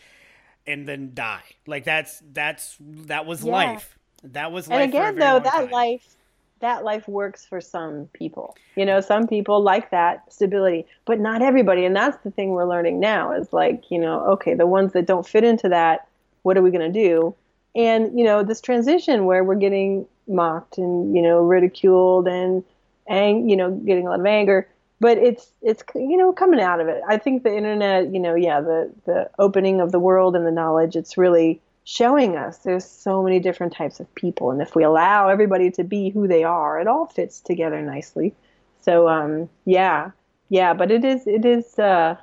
[0.67, 3.53] and then die like that's that's that was Yeah.
[3.53, 5.71] life that was and life for a again though that time.
[5.71, 6.17] life
[6.61, 8.57] that life works for some people.
[8.77, 11.85] You know, some people like that stability, but not everybody.
[11.85, 15.07] And that's the thing we're learning now is like, you know, okay, the ones that
[15.07, 16.07] don't fit into that,
[16.43, 17.35] what are we going to do?
[17.75, 22.65] And, you know, this transition where we're getting mocked and, you know, ridiculed and,
[23.07, 24.69] and you know, getting a lot of anger
[25.01, 27.01] but it's it's you know coming out of it.
[27.09, 30.51] I think the internet, you know, yeah, the the opening of the world and the
[30.51, 34.85] knowledge, it's really showing us there's so many different types of people, and if we
[34.85, 38.35] allow everybody to be who they are, it all fits together nicely.
[38.81, 40.11] So um, yeah,
[40.49, 42.17] yeah, but it is it is uh,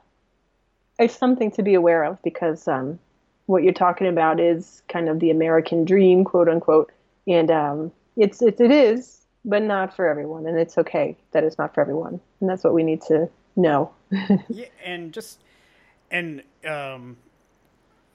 [0.99, 2.99] it's something to be aware of because um,
[3.45, 6.91] what you're talking about is kind of the American dream, quote unquote,
[7.27, 11.57] and um, it's, it's it is but not for everyone, and it's okay that it's
[11.57, 13.89] not for everyone, and that's what we need to know.
[14.49, 15.39] yeah, and just
[16.11, 17.15] and um,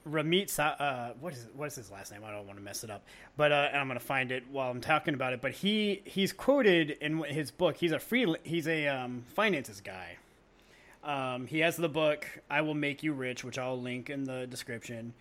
[0.09, 2.21] Ramit, uh, what is what is his last name?
[2.25, 3.03] I don't want to mess it up,
[3.37, 5.41] but uh, I'm going to find it while I'm talking about it.
[5.41, 7.77] But he he's quoted in his book.
[7.77, 10.17] He's a free he's a um, finances guy.
[11.03, 14.45] Um, he has the book "I Will Make You Rich," which I'll link in the
[14.45, 15.13] description,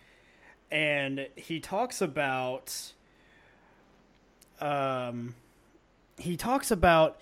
[0.71, 2.93] and he talks about
[4.61, 5.37] um,
[6.19, 7.21] he talks about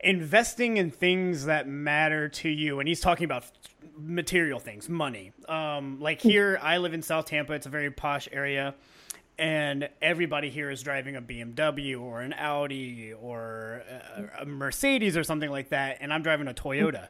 [0.00, 3.44] investing in things that matter to you and he's talking about
[3.96, 5.32] material things money.
[5.48, 7.54] Um, like here i live in south tampa.
[7.54, 8.74] It's a very posh area
[9.38, 13.84] and everybody here is driving a bmw or an audi or
[14.16, 17.08] a, a mercedes or something like that and i'm driving a toyota.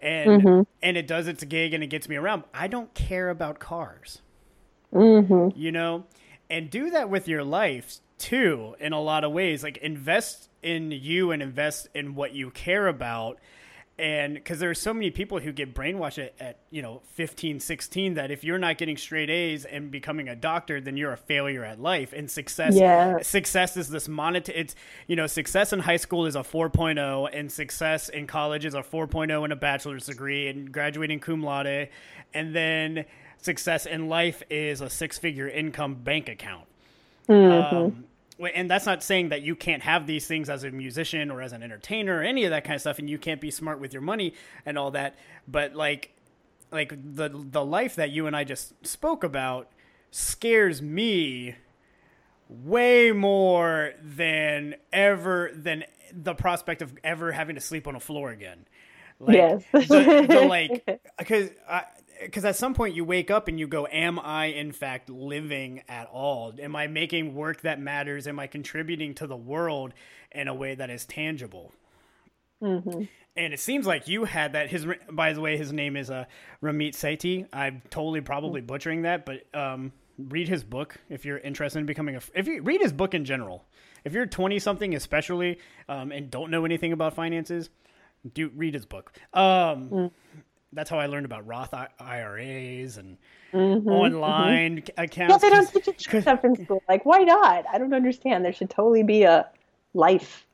[0.00, 0.62] And mm-hmm.
[0.82, 2.44] and it does its gig and it gets me around.
[2.52, 4.20] I don't care about cars.
[4.92, 5.58] Mm-hmm.
[5.58, 6.04] you know?
[6.48, 9.62] And do that with your life too in a lot of ways.
[9.62, 13.38] Like invest in you and invest in what you care about
[13.96, 17.60] and because there are so many people who get brainwashed at, at, you know 15
[17.60, 21.16] 16 that if you're not getting straight a's and becoming a doctor then you're a
[21.16, 23.18] failure at life and success yeah.
[23.22, 24.74] success is this monetary it's
[25.06, 28.82] you know success in high school is a 4.0 and success in college is a
[28.82, 31.88] 4.0 and a bachelor's degree and graduating cum laude
[32.32, 33.04] and then
[33.42, 36.66] success in life is a six figure income bank account
[37.28, 37.76] mm-hmm.
[37.76, 38.04] um,
[38.54, 41.52] and that's not saying that you can't have these things as a musician or as
[41.52, 43.92] an entertainer or any of that kind of stuff and you can't be smart with
[43.92, 44.34] your money
[44.66, 45.16] and all that
[45.46, 46.14] but like
[46.72, 49.70] like the the life that you and I just spoke about
[50.10, 51.56] scares me
[52.48, 58.30] way more than ever than the prospect of ever having to sleep on a floor
[58.30, 58.66] again.
[59.18, 59.64] Like, yes.
[59.72, 61.50] the, the like because
[62.24, 65.82] because at some point you wake up and you go, Am I in fact living
[65.88, 66.52] at all?
[66.58, 68.26] Am I making work that matters?
[68.26, 69.94] Am I contributing to the world
[70.32, 71.72] in a way that is tangible?
[72.62, 73.04] Mm-hmm.
[73.36, 74.68] And it seems like you had that.
[74.68, 76.24] His, by the way, his name is uh,
[76.62, 77.46] Ramit Sethi.
[77.52, 78.66] I'm totally probably mm-hmm.
[78.66, 82.20] butchering that, but um, read his book if you're interested in becoming a.
[82.34, 83.64] If you read his book in general,
[84.04, 85.58] if you're 20 something, especially,
[85.88, 87.70] um, and don't know anything about finances,
[88.32, 89.12] do read his book.
[89.32, 90.10] Um, mm
[90.74, 93.16] that's how I learned about Roth IRAs and
[93.52, 95.00] mm-hmm, online mm-hmm.
[95.02, 95.32] accounts.
[95.32, 96.82] Yeah, they don't teach stuff in school.
[96.88, 97.64] Like, why not?
[97.72, 98.44] I don't understand.
[98.44, 99.48] There should totally be a
[99.94, 100.46] life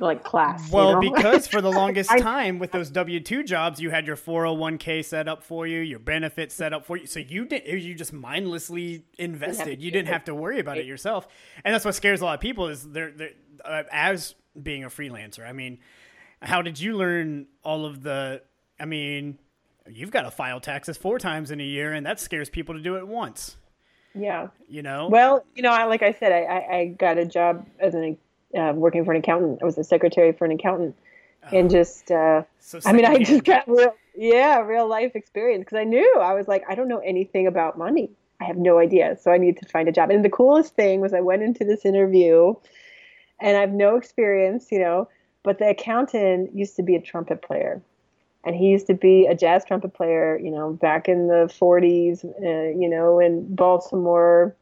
[0.00, 0.70] like class.
[0.70, 1.16] Well, you know?
[1.16, 4.58] because for the longest time with those W two jobs, you had your four hundred
[4.58, 7.66] one k set up for you, your benefits set up for you, so you did
[7.66, 9.82] you just mindlessly invested.
[9.82, 11.26] You didn't have to worry about it yourself,
[11.64, 12.68] and that's what scares a lot of people.
[12.68, 13.30] Is they're, they're
[13.64, 15.46] uh, as being a freelancer.
[15.46, 15.78] I mean,
[16.42, 18.42] how did you learn all of the?
[18.80, 19.38] I mean,
[19.92, 22.80] you've got to file taxes four times in a year, and that scares people to
[22.80, 23.56] do it once.
[24.14, 24.48] Yeah.
[24.68, 25.08] You know.
[25.10, 28.16] Well, you know, I, like I said, I, I got a job as an
[28.56, 29.60] uh, working for an accountant.
[29.62, 30.96] I was a secretary for an accountant,
[31.44, 31.56] oh.
[31.56, 35.78] and just uh, so I mean, I just got real, yeah, real life experience because
[35.78, 38.10] I knew I was like, I don't know anything about money.
[38.40, 40.10] I have no idea, so I need to find a job.
[40.10, 42.54] And the coolest thing was I went into this interview,
[43.40, 45.08] and I have no experience, you know,
[45.42, 47.82] but the accountant used to be a trumpet player
[48.44, 52.24] and he used to be a jazz trumpet player, you know, back in the 40s,
[52.24, 54.54] uh, you know, in Baltimore.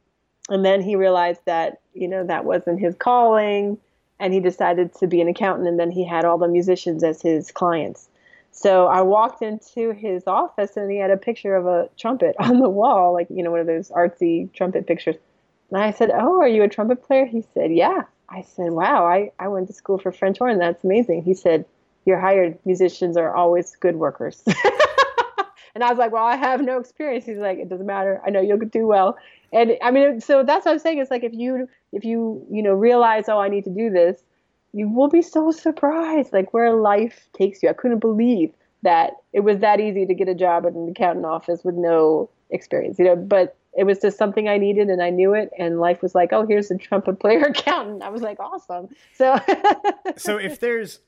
[0.48, 3.78] And then he realized that, you know, that wasn't his calling,
[4.18, 5.68] and he decided to be an accountant.
[5.68, 8.08] And then he had all the musicians as his clients.
[8.50, 12.60] So I walked into his office, and he had a picture of a trumpet on
[12.60, 15.16] the wall, like you know, one of those artsy trumpet pictures.
[15.70, 19.04] And I said, "Oh, are you a trumpet player?" He said, "Yeah." I said, "Wow,
[19.04, 20.58] I I went to school for French horn.
[20.58, 21.66] That's amazing." He said
[22.07, 24.42] you're hired musicians are always good workers.
[25.75, 27.27] and I was like, well, I have no experience.
[27.27, 28.23] He's like, it doesn't matter.
[28.25, 29.19] I know you'll do well.
[29.52, 30.98] And I mean, so that's what I'm saying.
[30.98, 34.23] It's like if you if you you know realize, oh, I need to do this,
[34.73, 37.69] you will be so surprised, like where life takes you.
[37.69, 38.52] I couldn't believe
[38.83, 42.31] that it was that easy to get a job at an accountant office with no
[42.50, 43.17] experience, you know.
[43.17, 45.50] But it was just something I needed and I knew it.
[45.59, 48.02] And life was like, oh, here's a trumpet player accountant.
[48.02, 48.88] I was like, awesome.
[49.15, 49.38] So,
[50.17, 51.00] so if there's,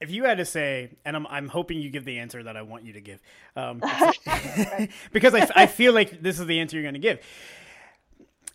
[0.00, 2.62] if you had to say, and I'm, I'm hoping you give the answer that I
[2.62, 3.20] want you to give,
[3.56, 3.82] um,
[5.12, 7.20] because I, I feel like this is the answer you're going to give.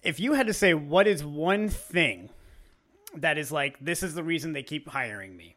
[0.01, 2.29] If you had to say, what is one thing
[3.15, 5.55] that is like, this is the reason they keep hiring me?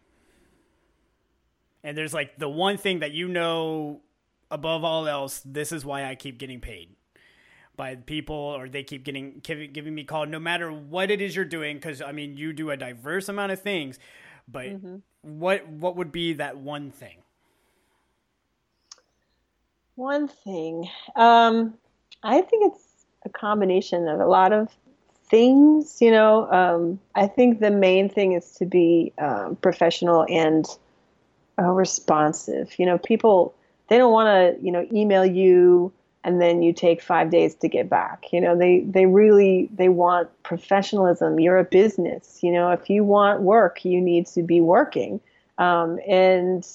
[1.82, 4.00] And there's like the one thing that you know
[4.50, 6.96] above all else, this is why I keep getting paid
[7.76, 11.44] by people or they keep getting giving, me call no matter what it is you're
[11.44, 13.98] doing because i mean you do a diverse amount of things
[14.48, 14.96] but mm-hmm.
[15.26, 17.18] What what would be that one thing?
[19.96, 20.88] One thing.
[21.16, 21.74] Um,
[22.22, 24.68] i think it's a combination of a lot of
[25.24, 26.50] things you know.
[26.50, 30.66] Um, i think the main thing is to be um, professional and
[31.58, 32.78] uh, responsive.
[32.78, 33.54] You know people
[33.88, 35.92] they don't want to you know email you
[36.26, 38.24] and then you take five days to get back.
[38.32, 41.38] You know, they they really they want professionalism.
[41.38, 42.40] You're a business.
[42.42, 45.20] You know, if you want work, you need to be working.
[45.58, 46.66] Um, and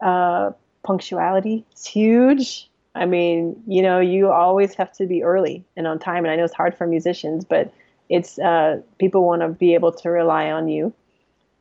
[0.00, 0.50] uh,
[0.82, 2.68] punctuality is huge.
[2.96, 6.24] I mean, you know, you always have to be early and on time.
[6.24, 7.72] And I know it's hard for musicians, but
[8.08, 10.92] it's uh, people want to be able to rely on you.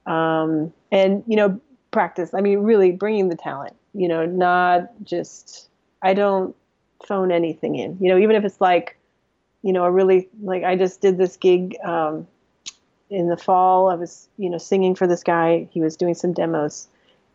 [0.07, 1.61] Um, and you know,
[1.91, 2.33] practice.
[2.33, 3.75] I mean, really bringing the talent.
[3.93, 5.69] You know, not just.
[6.01, 6.55] I don't
[7.05, 7.97] phone anything in.
[7.99, 8.97] You know, even if it's like,
[9.61, 12.27] you know, a really like I just did this gig um,
[13.09, 13.89] in the fall.
[13.89, 15.67] I was you know singing for this guy.
[15.71, 16.87] He was doing some demos,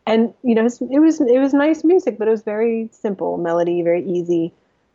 [0.06, 3.82] and you know it was it was nice music, but it was very simple melody,
[3.82, 4.52] very easy.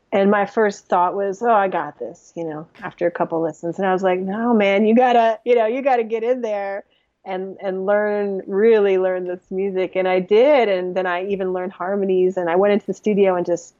[0.10, 2.32] And my first thought was, oh, I got this.
[2.36, 5.56] You know, after a couple listens, and I was like, no, man, you gotta you
[5.56, 6.86] know you gotta get in there
[7.28, 11.74] and and learn really learn this music and i did and then i even learned
[11.74, 13.76] harmonies and i went into the studio and just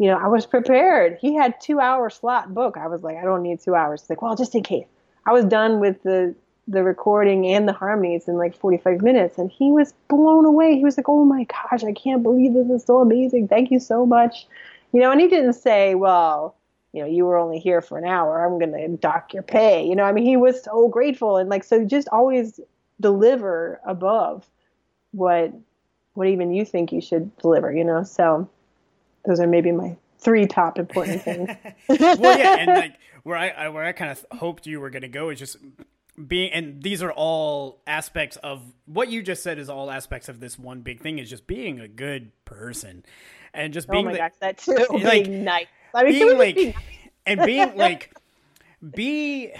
[0.00, 1.18] you know, I was prepared.
[1.20, 2.78] He had two hour slot book.
[2.78, 4.00] I was like, I don't need two hours.
[4.00, 4.86] He's like, well, just in case.
[5.26, 6.34] I was done with the
[6.66, 10.74] the recording and the harmonies in like 45 minutes, and he was blown away.
[10.74, 13.48] He was like, oh my gosh, I can't believe this is so amazing.
[13.48, 14.46] Thank you so much.
[14.92, 16.56] You know, and he didn't say, well,
[16.92, 18.42] you know, you were only here for an hour.
[18.42, 19.86] I'm going to dock your pay.
[19.86, 21.84] You know, I mean, he was so grateful and like so.
[21.84, 22.58] Just always
[23.00, 24.48] deliver above
[25.10, 25.52] what
[26.14, 27.70] what even you think you should deliver.
[27.70, 28.48] You know, so
[29.24, 31.50] those are maybe my three top important things.
[31.88, 35.02] well, yeah, and like where I, I where I kind of hoped you were going
[35.02, 35.56] to go is just
[36.26, 40.40] being, and these are all aspects of what you just said is all aspects of
[40.40, 43.04] this one big thing is just being a good person,
[43.54, 45.66] and just oh being oh my the, gosh, that too, like being nice.
[45.94, 46.74] I mean, being like, be nice?
[47.26, 48.14] and being like,
[48.94, 49.52] be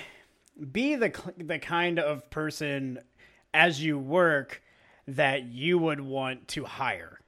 [0.72, 2.98] be the the kind of person
[3.52, 4.62] as you work
[5.08, 7.19] that you would want to hire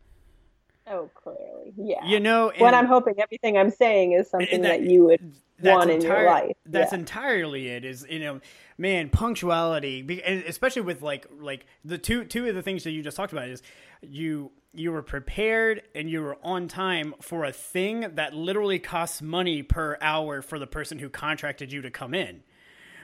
[0.87, 2.05] Oh, clearly, yeah.
[2.05, 5.91] You know, what I'm hoping everything I'm saying is something that, that, you would want
[5.91, 6.57] in your life.
[6.67, 6.99] That's yeah.
[6.99, 7.85] entirely it.
[7.85, 8.41] Is you know,
[8.79, 13.17] man, punctuality, especially with like like the two two of the things that you just
[13.17, 13.63] talked about is
[14.01, 19.21] you you were prepared and you were on time for a thing that literally costs
[19.21, 22.43] money per hour for the person who contracted you to come in.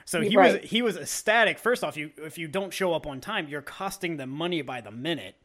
[0.05, 0.61] So he right.
[0.61, 1.59] was he was ecstatic.
[1.59, 4.81] First off, you if you don't show up on time, you're costing them money by
[4.81, 5.35] the minute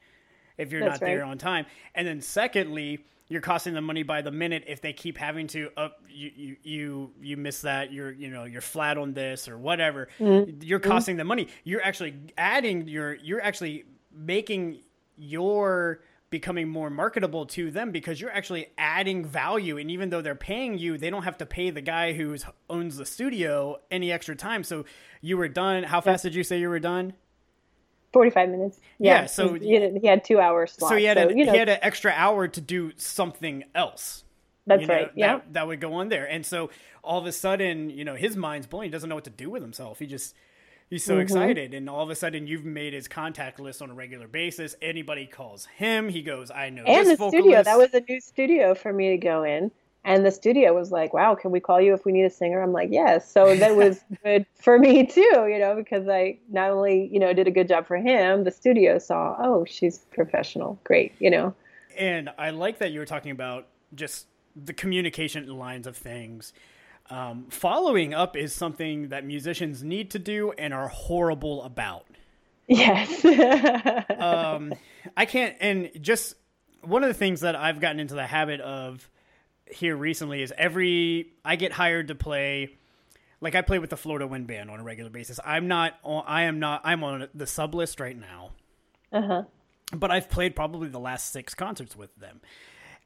[0.58, 1.14] if you're That's not right.
[1.14, 1.66] there on time.
[1.94, 5.70] And then secondly, you're costing them money by the minute if they keep having to
[5.76, 9.56] up you you you, you miss that you're you know you're flat on this or
[9.56, 10.08] whatever.
[10.20, 10.62] Mm-hmm.
[10.62, 11.48] you're costing them money.
[11.64, 14.80] You're actually adding your you're actually making
[15.16, 16.00] your
[16.30, 19.78] becoming more marketable to them because you're actually adding value.
[19.78, 22.36] And even though they're paying you they don't have to pay the guy who
[22.68, 24.64] owns the studio any extra time.
[24.64, 24.84] So
[25.22, 25.84] you were done.
[25.84, 27.14] How fast did you say you were done
[28.14, 28.80] 45 minutes.
[28.98, 29.22] Yeah.
[29.22, 30.72] yeah so he had, he had, two hours.
[30.72, 31.52] Slots, so he had, so, a, you know.
[31.52, 34.24] he had an extra hour to do something else.
[34.66, 35.10] That's you know, right.
[35.14, 35.34] Yeah.
[35.34, 36.24] That, that, would go on there.
[36.24, 36.70] And so
[37.02, 38.84] all of a sudden, you know, his mind's blown.
[38.84, 39.98] He doesn't know what to do with himself.
[39.98, 40.34] He just,
[40.88, 41.22] he's so mm-hmm.
[41.22, 41.74] excited.
[41.74, 44.74] And all of a sudden you've made his contact list on a regular basis.
[44.80, 47.44] Anybody calls him, he goes, I know and the vocalist.
[47.44, 47.62] studio.
[47.62, 49.70] That was a new studio for me to go in.
[50.04, 52.62] And the studio was like, wow, can we call you if we need a singer?
[52.62, 53.30] I'm like, yes.
[53.30, 57.32] So that was good for me too, you know, because I not only, you know,
[57.32, 60.78] did a good job for him, the studio saw, oh, she's professional.
[60.84, 61.54] Great, you know.
[61.96, 66.52] And I like that you were talking about just the communication lines of things.
[67.08, 72.06] Um, following up is something that musicians need to do and are horrible about.
[72.66, 73.24] Yes.
[74.18, 74.74] um,
[75.16, 76.34] I can't, and just
[76.82, 79.08] one of the things that I've gotten into the habit of
[79.70, 82.76] here recently is every I get hired to play
[83.40, 85.38] like I play with the Florida Wind Band on a regular basis.
[85.44, 88.50] I'm not on, I am not I'm on the sub list right now.
[89.12, 89.44] Uh-huh.
[89.92, 92.40] But I've played probably the last 6 concerts with them.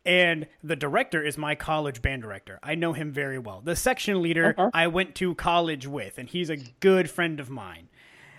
[0.07, 2.59] And the director is my college band director.
[2.63, 3.61] I know him very well.
[3.63, 4.71] The section leader uh-huh.
[4.73, 7.89] I went to college with, and he's a good friend of mine.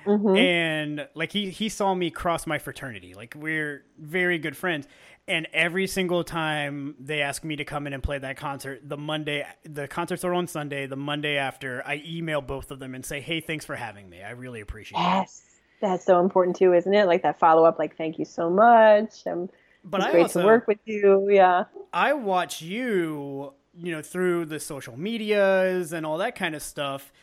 [0.09, 0.35] Mm-hmm.
[0.35, 3.13] And like he he saw me cross my fraternity.
[3.13, 4.87] Like we're very good friends.
[5.27, 8.97] And every single time they ask me to come in and play that concert, the
[8.97, 13.05] Monday the concerts are on Sunday, the Monday after, I email both of them and
[13.05, 14.23] say, "Hey, thanks for having me.
[14.23, 15.43] I really appreciate yes.
[15.45, 15.45] it."
[15.81, 17.05] That's so important too, isn't it?
[17.05, 19.27] Like that follow up like thank you so much.
[19.27, 19.49] Um,
[19.83, 21.29] but it's I great also, to work with you.
[21.29, 21.65] Yeah.
[21.93, 27.13] I watch you, you know, through the social medias and all that kind of stuff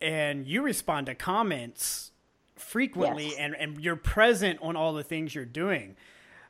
[0.00, 2.12] and you respond to comments
[2.56, 3.36] frequently yes.
[3.38, 5.96] and, and you're present on all the things you're doing.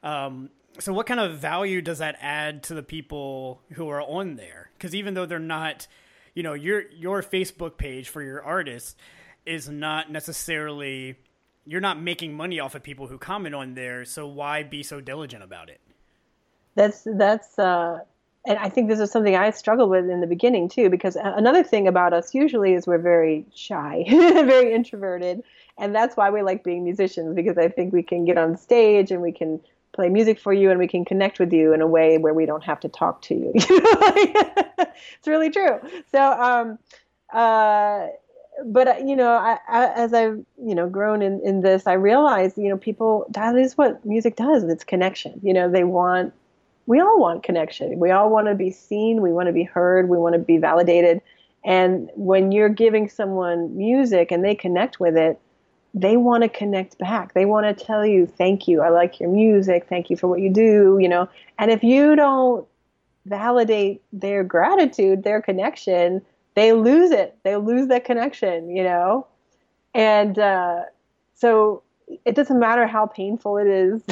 [0.02, 4.36] Um, so what kind of value does that add to the people who are on
[4.36, 4.70] there?
[4.76, 5.86] Because even though they're not,
[6.34, 8.96] you know, your your Facebook page for your artist
[9.46, 11.16] is not necessarily
[11.66, 14.04] you're not making money off of people who comment on there.
[14.04, 15.80] So why be so diligent about it?
[16.74, 18.00] That's that's uh,
[18.46, 20.90] and I think this is something I struggled with in the beginning too.
[20.90, 25.42] Because another thing about us usually is we're very shy, very introverted,
[25.78, 29.10] and that's why we like being musicians because I think we can get on stage
[29.10, 29.60] and we can
[29.92, 32.46] play music for you and we can connect with you in a way where we
[32.46, 33.52] don't have to talk to you.
[33.54, 35.80] it's really true.
[36.10, 36.78] So, um,
[37.32, 38.08] uh,
[38.64, 41.94] but uh, you know, I, I, as I've you know grown in, in this, I
[41.94, 44.62] realize you know people that is what music does.
[44.64, 45.40] It's connection.
[45.42, 46.32] You know, they want,
[46.86, 47.98] we all want connection.
[47.98, 49.22] We all want to be seen.
[49.22, 50.08] We want to be heard.
[50.08, 51.20] We want to be validated.
[51.64, 55.40] And when you're giving someone music and they connect with it,
[55.94, 57.34] they want to connect back.
[57.34, 58.82] They want to tell you, thank you.
[58.82, 59.86] I like your music.
[59.88, 61.28] Thank you for what you do, you know.
[61.58, 62.66] And if you don't
[63.26, 66.20] validate their gratitude, their connection,
[66.54, 67.38] they lose it.
[67.44, 69.28] They lose that connection, you know.
[69.94, 70.82] And uh,
[71.34, 71.84] so
[72.24, 74.02] it doesn't matter how painful it is.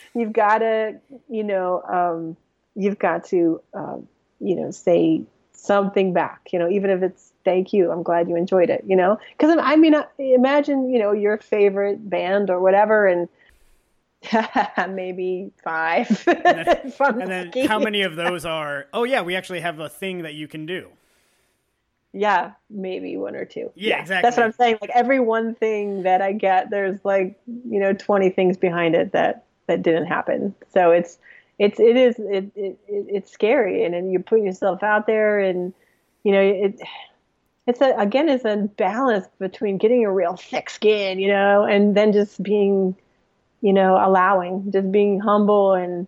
[0.14, 2.36] you've got to, you know, um,
[2.74, 4.08] you've got to, um,
[4.40, 5.22] you know, say
[5.52, 7.90] something back, you know, even if it's thank you.
[7.90, 9.18] I'm glad you enjoyed it, you know?
[9.36, 13.26] Because I mean, imagine, you know, your favorite band or whatever, and
[14.94, 16.24] maybe five.
[16.26, 19.88] and then, and then how many of those are, oh, yeah, we actually have a
[19.88, 20.88] thing that you can do?
[22.12, 23.70] Yeah, maybe one or two.
[23.74, 24.26] Yeah, yeah, exactly.
[24.26, 24.78] That's what I'm saying.
[24.82, 29.12] Like every one thing that I get, there's like, you know, 20 things behind it
[29.12, 30.54] that, that didn't happen.
[30.74, 31.16] So it's,
[31.58, 33.84] it's, it is, it, it, it's scary.
[33.84, 35.72] And then you're putting yourself out there and,
[36.24, 36.78] you know, it,
[37.68, 41.94] it's a again it's a balance between getting a real thick skin, you know, and
[41.94, 42.96] then just being,
[43.60, 46.06] you know, allowing, just being humble and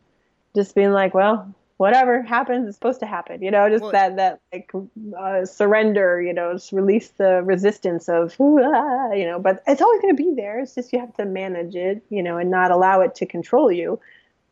[0.57, 4.17] just being like, well, whatever happens is supposed to happen, you know, just well, that
[4.17, 4.73] that like
[5.19, 10.01] uh, surrender, you know, just release the resistance of, ah, you know, but it's always
[10.01, 10.61] going to be there.
[10.61, 13.71] It's just you have to manage it, you know, and not allow it to control
[13.71, 14.01] you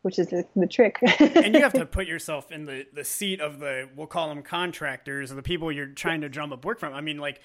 [0.01, 0.97] which is the, the trick.
[1.19, 4.41] and you have to put yourself in the, the seat of the we'll call them
[4.41, 6.93] contractors or the people you're trying to drum up work from.
[6.93, 7.41] I mean, like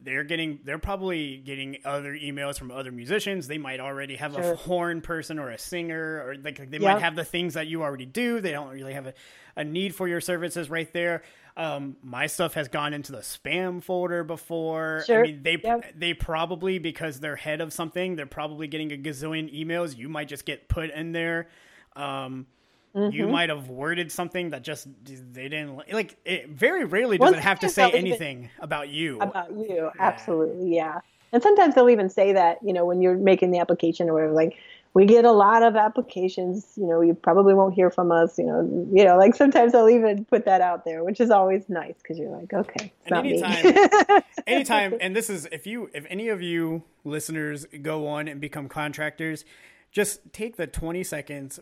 [0.00, 3.46] they're getting they're probably getting other emails from other musicians.
[3.46, 4.52] They might already have sure.
[4.52, 6.80] a horn person or a singer, or like they yep.
[6.80, 8.40] might have the things that you already do.
[8.40, 9.14] They don't really have a,
[9.56, 11.22] a need for your services right there.
[11.54, 15.04] Um, my stuff has gone into the spam folder before.
[15.06, 15.20] Sure.
[15.20, 15.92] I mean, they yep.
[15.94, 19.96] they probably because they're head of something, they're probably getting a gazillion emails.
[19.96, 21.48] You might just get put in there
[21.96, 22.46] um,
[22.94, 23.14] mm-hmm.
[23.14, 26.16] You might have worded something that just they didn't like.
[26.24, 29.18] It very rarely does Once it have to say anything about you.
[29.20, 31.00] About you, absolutely, yeah.
[31.32, 34.32] And sometimes they'll even say that you know when you're making the application or whatever,
[34.32, 34.58] like
[34.94, 38.44] we get a lot of applications you know you probably won't hear from us you
[38.44, 41.94] know you know like sometimes i'll even put that out there which is always nice
[42.02, 46.42] because you're like okay and anytime anytime and this is if you if any of
[46.42, 49.44] you listeners go on and become contractors
[49.92, 51.60] just take the 20 seconds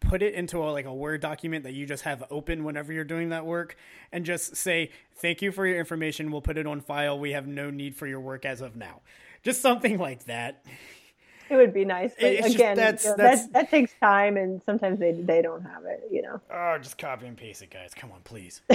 [0.00, 3.04] put it into a, like a word document that you just have open whenever you're
[3.04, 3.76] doing that work
[4.12, 6.30] and just say thank you for your information.
[6.30, 7.18] We'll put it on file.
[7.18, 9.00] We have no need for your work as of now.
[9.42, 10.64] Just something like that.
[11.50, 13.92] It would be nice but it's again just, that's, you know, that's, that, that takes
[14.00, 16.40] time and sometimes they, they don't have it you know.
[16.50, 17.92] Oh just copy and paste it guys.
[17.94, 18.62] Come on please.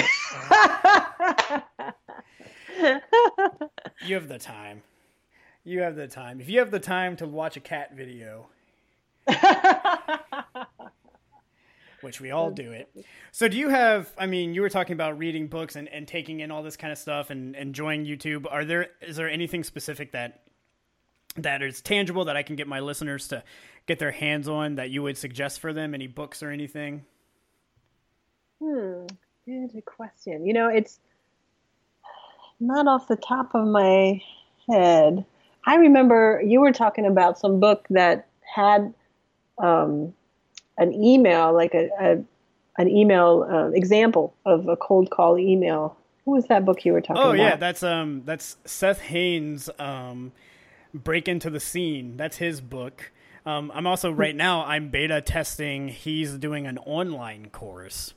[4.05, 4.83] You have the time.
[5.63, 6.39] You have the time.
[6.39, 8.47] If you have the time to watch a cat video
[12.01, 12.89] which we all do it.
[13.31, 16.39] So do you have I mean, you were talking about reading books and, and taking
[16.39, 18.45] in all this kind of stuff and enjoying YouTube.
[18.49, 20.43] Are there is there anything specific that
[21.37, 23.43] that is tangible that I can get my listeners to
[23.85, 25.93] get their hands on that you would suggest for them?
[25.93, 27.05] Any books or anything?
[28.61, 29.05] Hmm,
[29.45, 30.45] good question.
[30.45, 30.99] You know, it's
[32.59, 34.21] not off the top of my
[34.69, 35.25] head.
[35.65, 38.93] I remember you were talking about some book that had
[39.57, 40.13] um,
[40.77, 42.23] an email, like a, a,
[42.81, 45.97] an email uh, example of a cold call email.
[46.23, 47.39] What was that book you were talking oh, about?
[47.39, 50.31] Oh yeah, that's um that's Seth Hanes um
[50.93, 52.17] Break into the Scene.
[52.17, 53.11] That's his book.
[53.45, 55.87] Um, I'm also right now I'm beta testing.
[55.87, 58.13] He's doing an online course.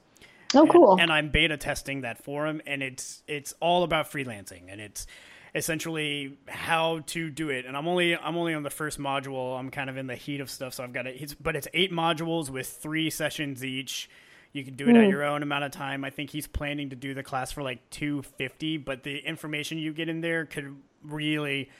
[0.54, 0.92] Oh, cool.
[0.92, 4.80] And, and I'm beta testing that for him, and it's it's all about freelancing, and
[4.80, 5.06] it's
[5.54, 7.66] essentially how to do it.
[7.66, 9.58] And I'm only I'm only on the first module.
[9.58, 11.16] I'm kind of in the heat of stuff, so I've got it.
[11.20, 14.08] It's, but it's eight modules with three sessions each.
[14.52, 15.04] You can do it mm.
[15.04, 16.04] at your own amount of time.
[16.04, 19.92] I think he's planning to do the class for like 250, but the information you
[19.92, 21.70] get in there could really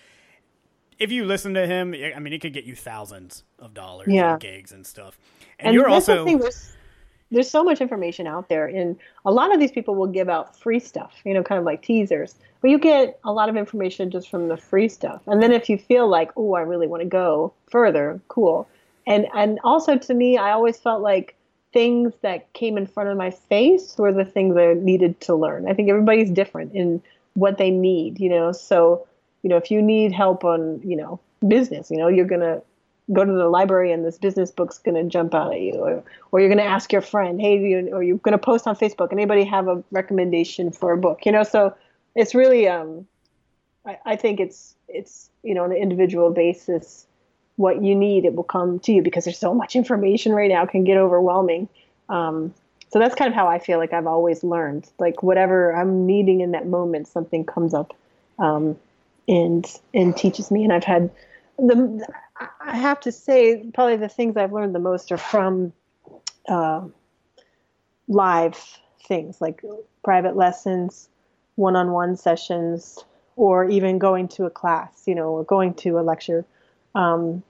[1.01, 4.37] if you listen to him, I mean, it could get you thousands of dollars yeah.
[4.39, 5.18] gigs and stuff.
[5.59, 6.27] And, and you're also
[7.31, 10.57] there's, so much information out there, and a lot of these people will give out
[10.59, 12.35] free stuff, you know, kind of like teasers.
[12.61, 15.68] But you get a lot of information just from the free stuff, and then if
[15.68, 18.68] you feel like, oh, I really want to go further, cool.
[19.07, 21.35] And and also to me, I always felt like
[21.72, 25.68] things that came in front of my face were the things I needed to learn.
[25.68, 27.03] I think everybody's different in
[27.35, 28.53] what they need, you know.
[28.53, 29.07] So
[29.43, 32.62] you know, if you need help on, you know, business, you know, you're to
[33.13, 36.03] go to the library and this business book's going to jump out at you or,
[36.31, 38.77] or you're going to ask your friend, hey, you, or you're going to post on
[38.77, 41.43] Facebook, anybody have a recommendation for a book, you know?
[41.43, 41.75] So
[42.15, 43.07] it's really, um,
[43.85, 47.07] I, I think it's, it's, you know, on an individual basis,
[47.57, 50.65] what you need, it will come to you because there's so much information right now
[50.67, 51.69] can get overwhelming.
[52.09, 52.55] Um,
[52.91, 56.41] so that's kind of how I feel like I've always learned, like whatever I'm needing
[56.41, 57.95] in that moment, something comes up.
[58.39, 58.77] Um,
[59.31, 60.65] and and teaches me.
[60.65, 61.11] And I've had
[61.59, 62.07] the
[62.61, 65.72] I have to say probably the things I've learned the most are from
[66.49, 66.82] uh,
[68.09, 69.62] live things like
[70.05, 71.09] private lessons,
[71.57, 72.99] one-on-one sessions,
[73.36, 76.45] or even going to a class, you know, or going to a lecture.
[76.95, 77.43] Um,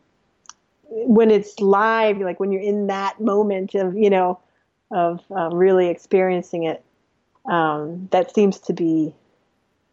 [0.89, 4.41] when it's live, like when you're in that moment of, you know,
[4.91, 6.83] of uh, really experiencing it,
[7.47, 9.15] um, that seems to be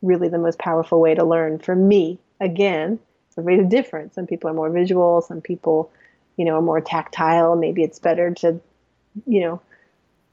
[0.02, 2.20] really the most powerful way to learn for me.
[2.40, 3.00] Again,
[3.38, 4.14] everybody's different.
[4.14, 5.92] Some people are more visual, some people,
[6.36, 7.56] you know, are more tactile.
[7.56, 8.60] Maybe it's better to,
[9.26, 9.62] you know,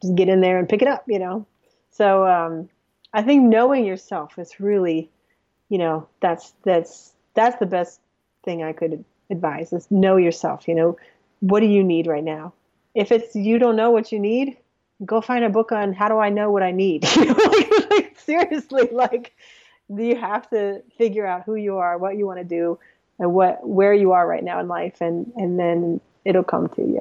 [0.02, 1.46] just get in there and pick it up, you know.
[1.90, 2.68] So um,
[3.12, 5.10] I think knowing yourself is really,
[5.68, 8.00] you know, that's that's that's the best
[8.44, 10.68] thing I could advise is know yourself.
[10.68, 10.96] You know,
[11.40, 12.52] what do you need right now?
[12.94, 14.56] If it's you don't know what you need,
[15.04, 17.04] go find a book on how do I know what I need.
[17.16, 19.32] like, seriously, like
[19.88, 22.78] you have to figure out who you are, what you want to do,
[23.18, 26.82] and what where you are right now in life, and and then it'll come to
[26.82, 27.00] you.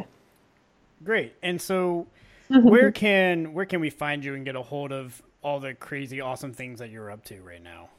[1.03, 1.36] Great.
[1.41, 2.07] And so,
[2.47, 6.22] where can where can we find you and get a hold of all the crazy,
[6.22, 7.89] awesome things that you're up to right now?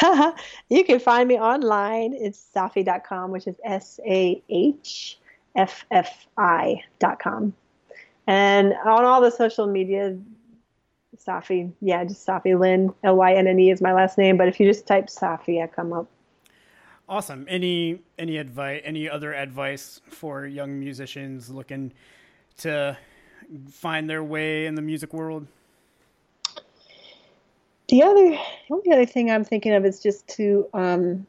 [0.68, 2.14] you can find me online.
[2.14, 5.18] It's sahffi.com, which is S A H
[5.56, 7.54] F F I.com.
[8.26, 10.16] And on all the social media,
[11.16, 14.36] Sahffi, yeah, just Sahffi Lynne, L Y N N E is my last name.
[14.36, 16.08] But if you just type Sahffi, I come up.
[17.12, 17.44] Awesome.
[17.46, 18.80] Any any advice?
[18.86, 21.92] Any other advice for young musicians looking
[22.60, 22.96] to
[23.70, 25.46] find their way in the music world?
[27.90, 28.38] The other, the
[28.70, 31.26] only other thing I'm thinking of is just to um,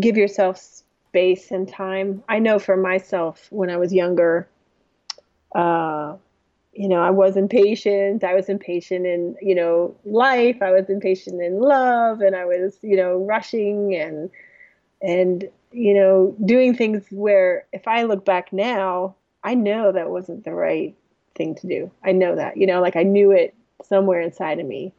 [0.00, 2.24] give yourself space and time.
[2.30, 4.48] I know for myself when I was younger,
[5.54, 6.16] uh,
[6.72, 8.24] you know, I was impatient.
[8.24, 10.62] I was impatient in, you know, life.
[10.62, 14.30] I was impatient in love, and I was, you know, rushing and
[15.04, 20.44] and you know, doing things where if I look back now, I know that wasn't
[20.44, 20.94] the right
[21.34, 21.90] thing to do.
[22.04, 24.92] I know that, you know, like I knew it somewhere inside of me,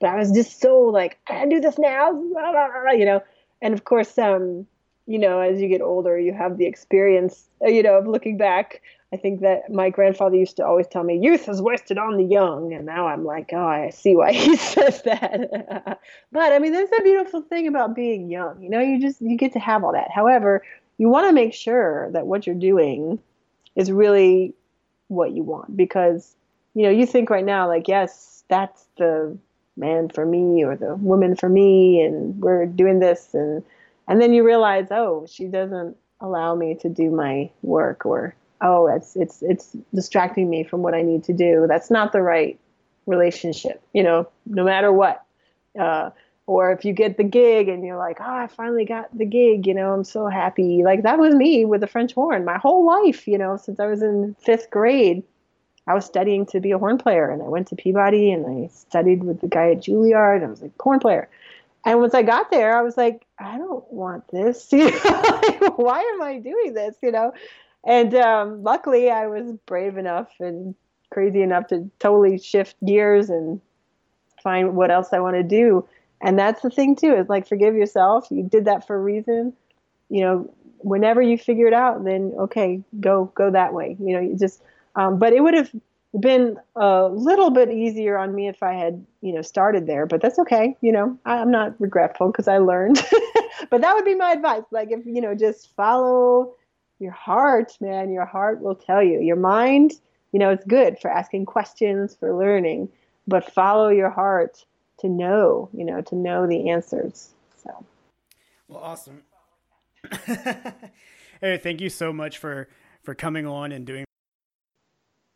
[0.00, 2.12] but I was just so like, I do this now,
[2.92, 3.22] you know.
[3.60, 4.66] And of course, um,
[5.06, 8.80] you know, as you get older, you have the experience, you know, of looking back
[9.12, 12.24] I think that my grandfather used to always tell me, youth is wasted on the
[12.24, 12.72] young.
[12.72, 16.00] And now I'm like, oh, I see why he says that.
[16.32, 18.62] but I mean, that's a beautiful thing about being young.
[18.62, 20.10] You know, you just, you get to have all that.
[20.10, 20.62] However,
[20.96, 23.18] you want to make sure that what you're doing
[23.76, 24.54] is really
[25.08, 26.34] what you want because,
[26.74, 29.36] you know, you think right now, like, yes, that's the
[29.76, 32.00] man for me or the woman for me.
[32.00, 33.34] And we're doing this.
[33.34, 33.62] And,
[34.08, 38.86] and then you realize, oh, she doesn't allow me to do my work or oh,
[38.86, 41.66] it's it's it's distracting me from what I need to do.
[41.68, 42.58] That's not the right
[43.06, 45.24] relationship, you know, no matter what.
[45.78, 46.10] Uh,
[46.46, 49.66] or if you get the gig and you're like, oh, I finally got the gig,
[49.66, 50.82] you know, I'm so happy.
[50.84, 53.86] Like that was me with the French horn my whole life, you know, since I
[53.86, 55.22] was in fifth grade.
[55.86, 58.68] I was studying to be a horn player and I went to Peabody and I
[58.68, 61.28] studied with the guy at Juilliard and I was like, horn player.
[61.84, 64.68] And once I got there, I was like, I don't want this.
[64.72, 66.94] you know, Why am I doing this?
[67.02, 67.32] You know,
[67.84, 70.74] and um, luckily I was brave enough and
[71.10, 73.60] crazy enough to totally shift gears and
[74.42, 75.86] find what else I want to do.
[76.20, 78.28] And that's the thing too, is like forgive yourself.
[78.30, 79.52] You did that for a reason.
[80.08, 83.96] You know, whenever you figure it out, then okay, go go that way.
[84.00, 84.62] You know, you just
[84.94, 85.70] um, but it would have
[86.20, 90.20] been a little bit easier on me if I had, you know, started there, but
[90.20, 90.76] that's okay.
[90.82, 93.02] You know, I'm not regretful because I learned.
[93.70, 94.64] but that would be my advice.
[94.70, 96.54] Like if, you know, just follow
[97.02, 98.12] your heart, man.
[98.12, 99.20] Your heart will tell you.
[99.20, 99.92] Your mind,
[100.32, 102.88] you know, it's good for asking questions, for learning,
[103.26, 104.64] but follow your heart
[105.00, 107.30] to know, you know, to know the answers.
[107.62, 107.84] So
[108.68, 109.22] Well, awesome.
[111.40, 112.68] hey, thank you so much for
[113.02, 114.04] for coming on and doing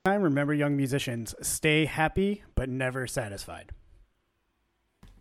[0.05, 0.23] time.
[0.23, 3.73] Remember, young musicians, stay happy but never satisfied.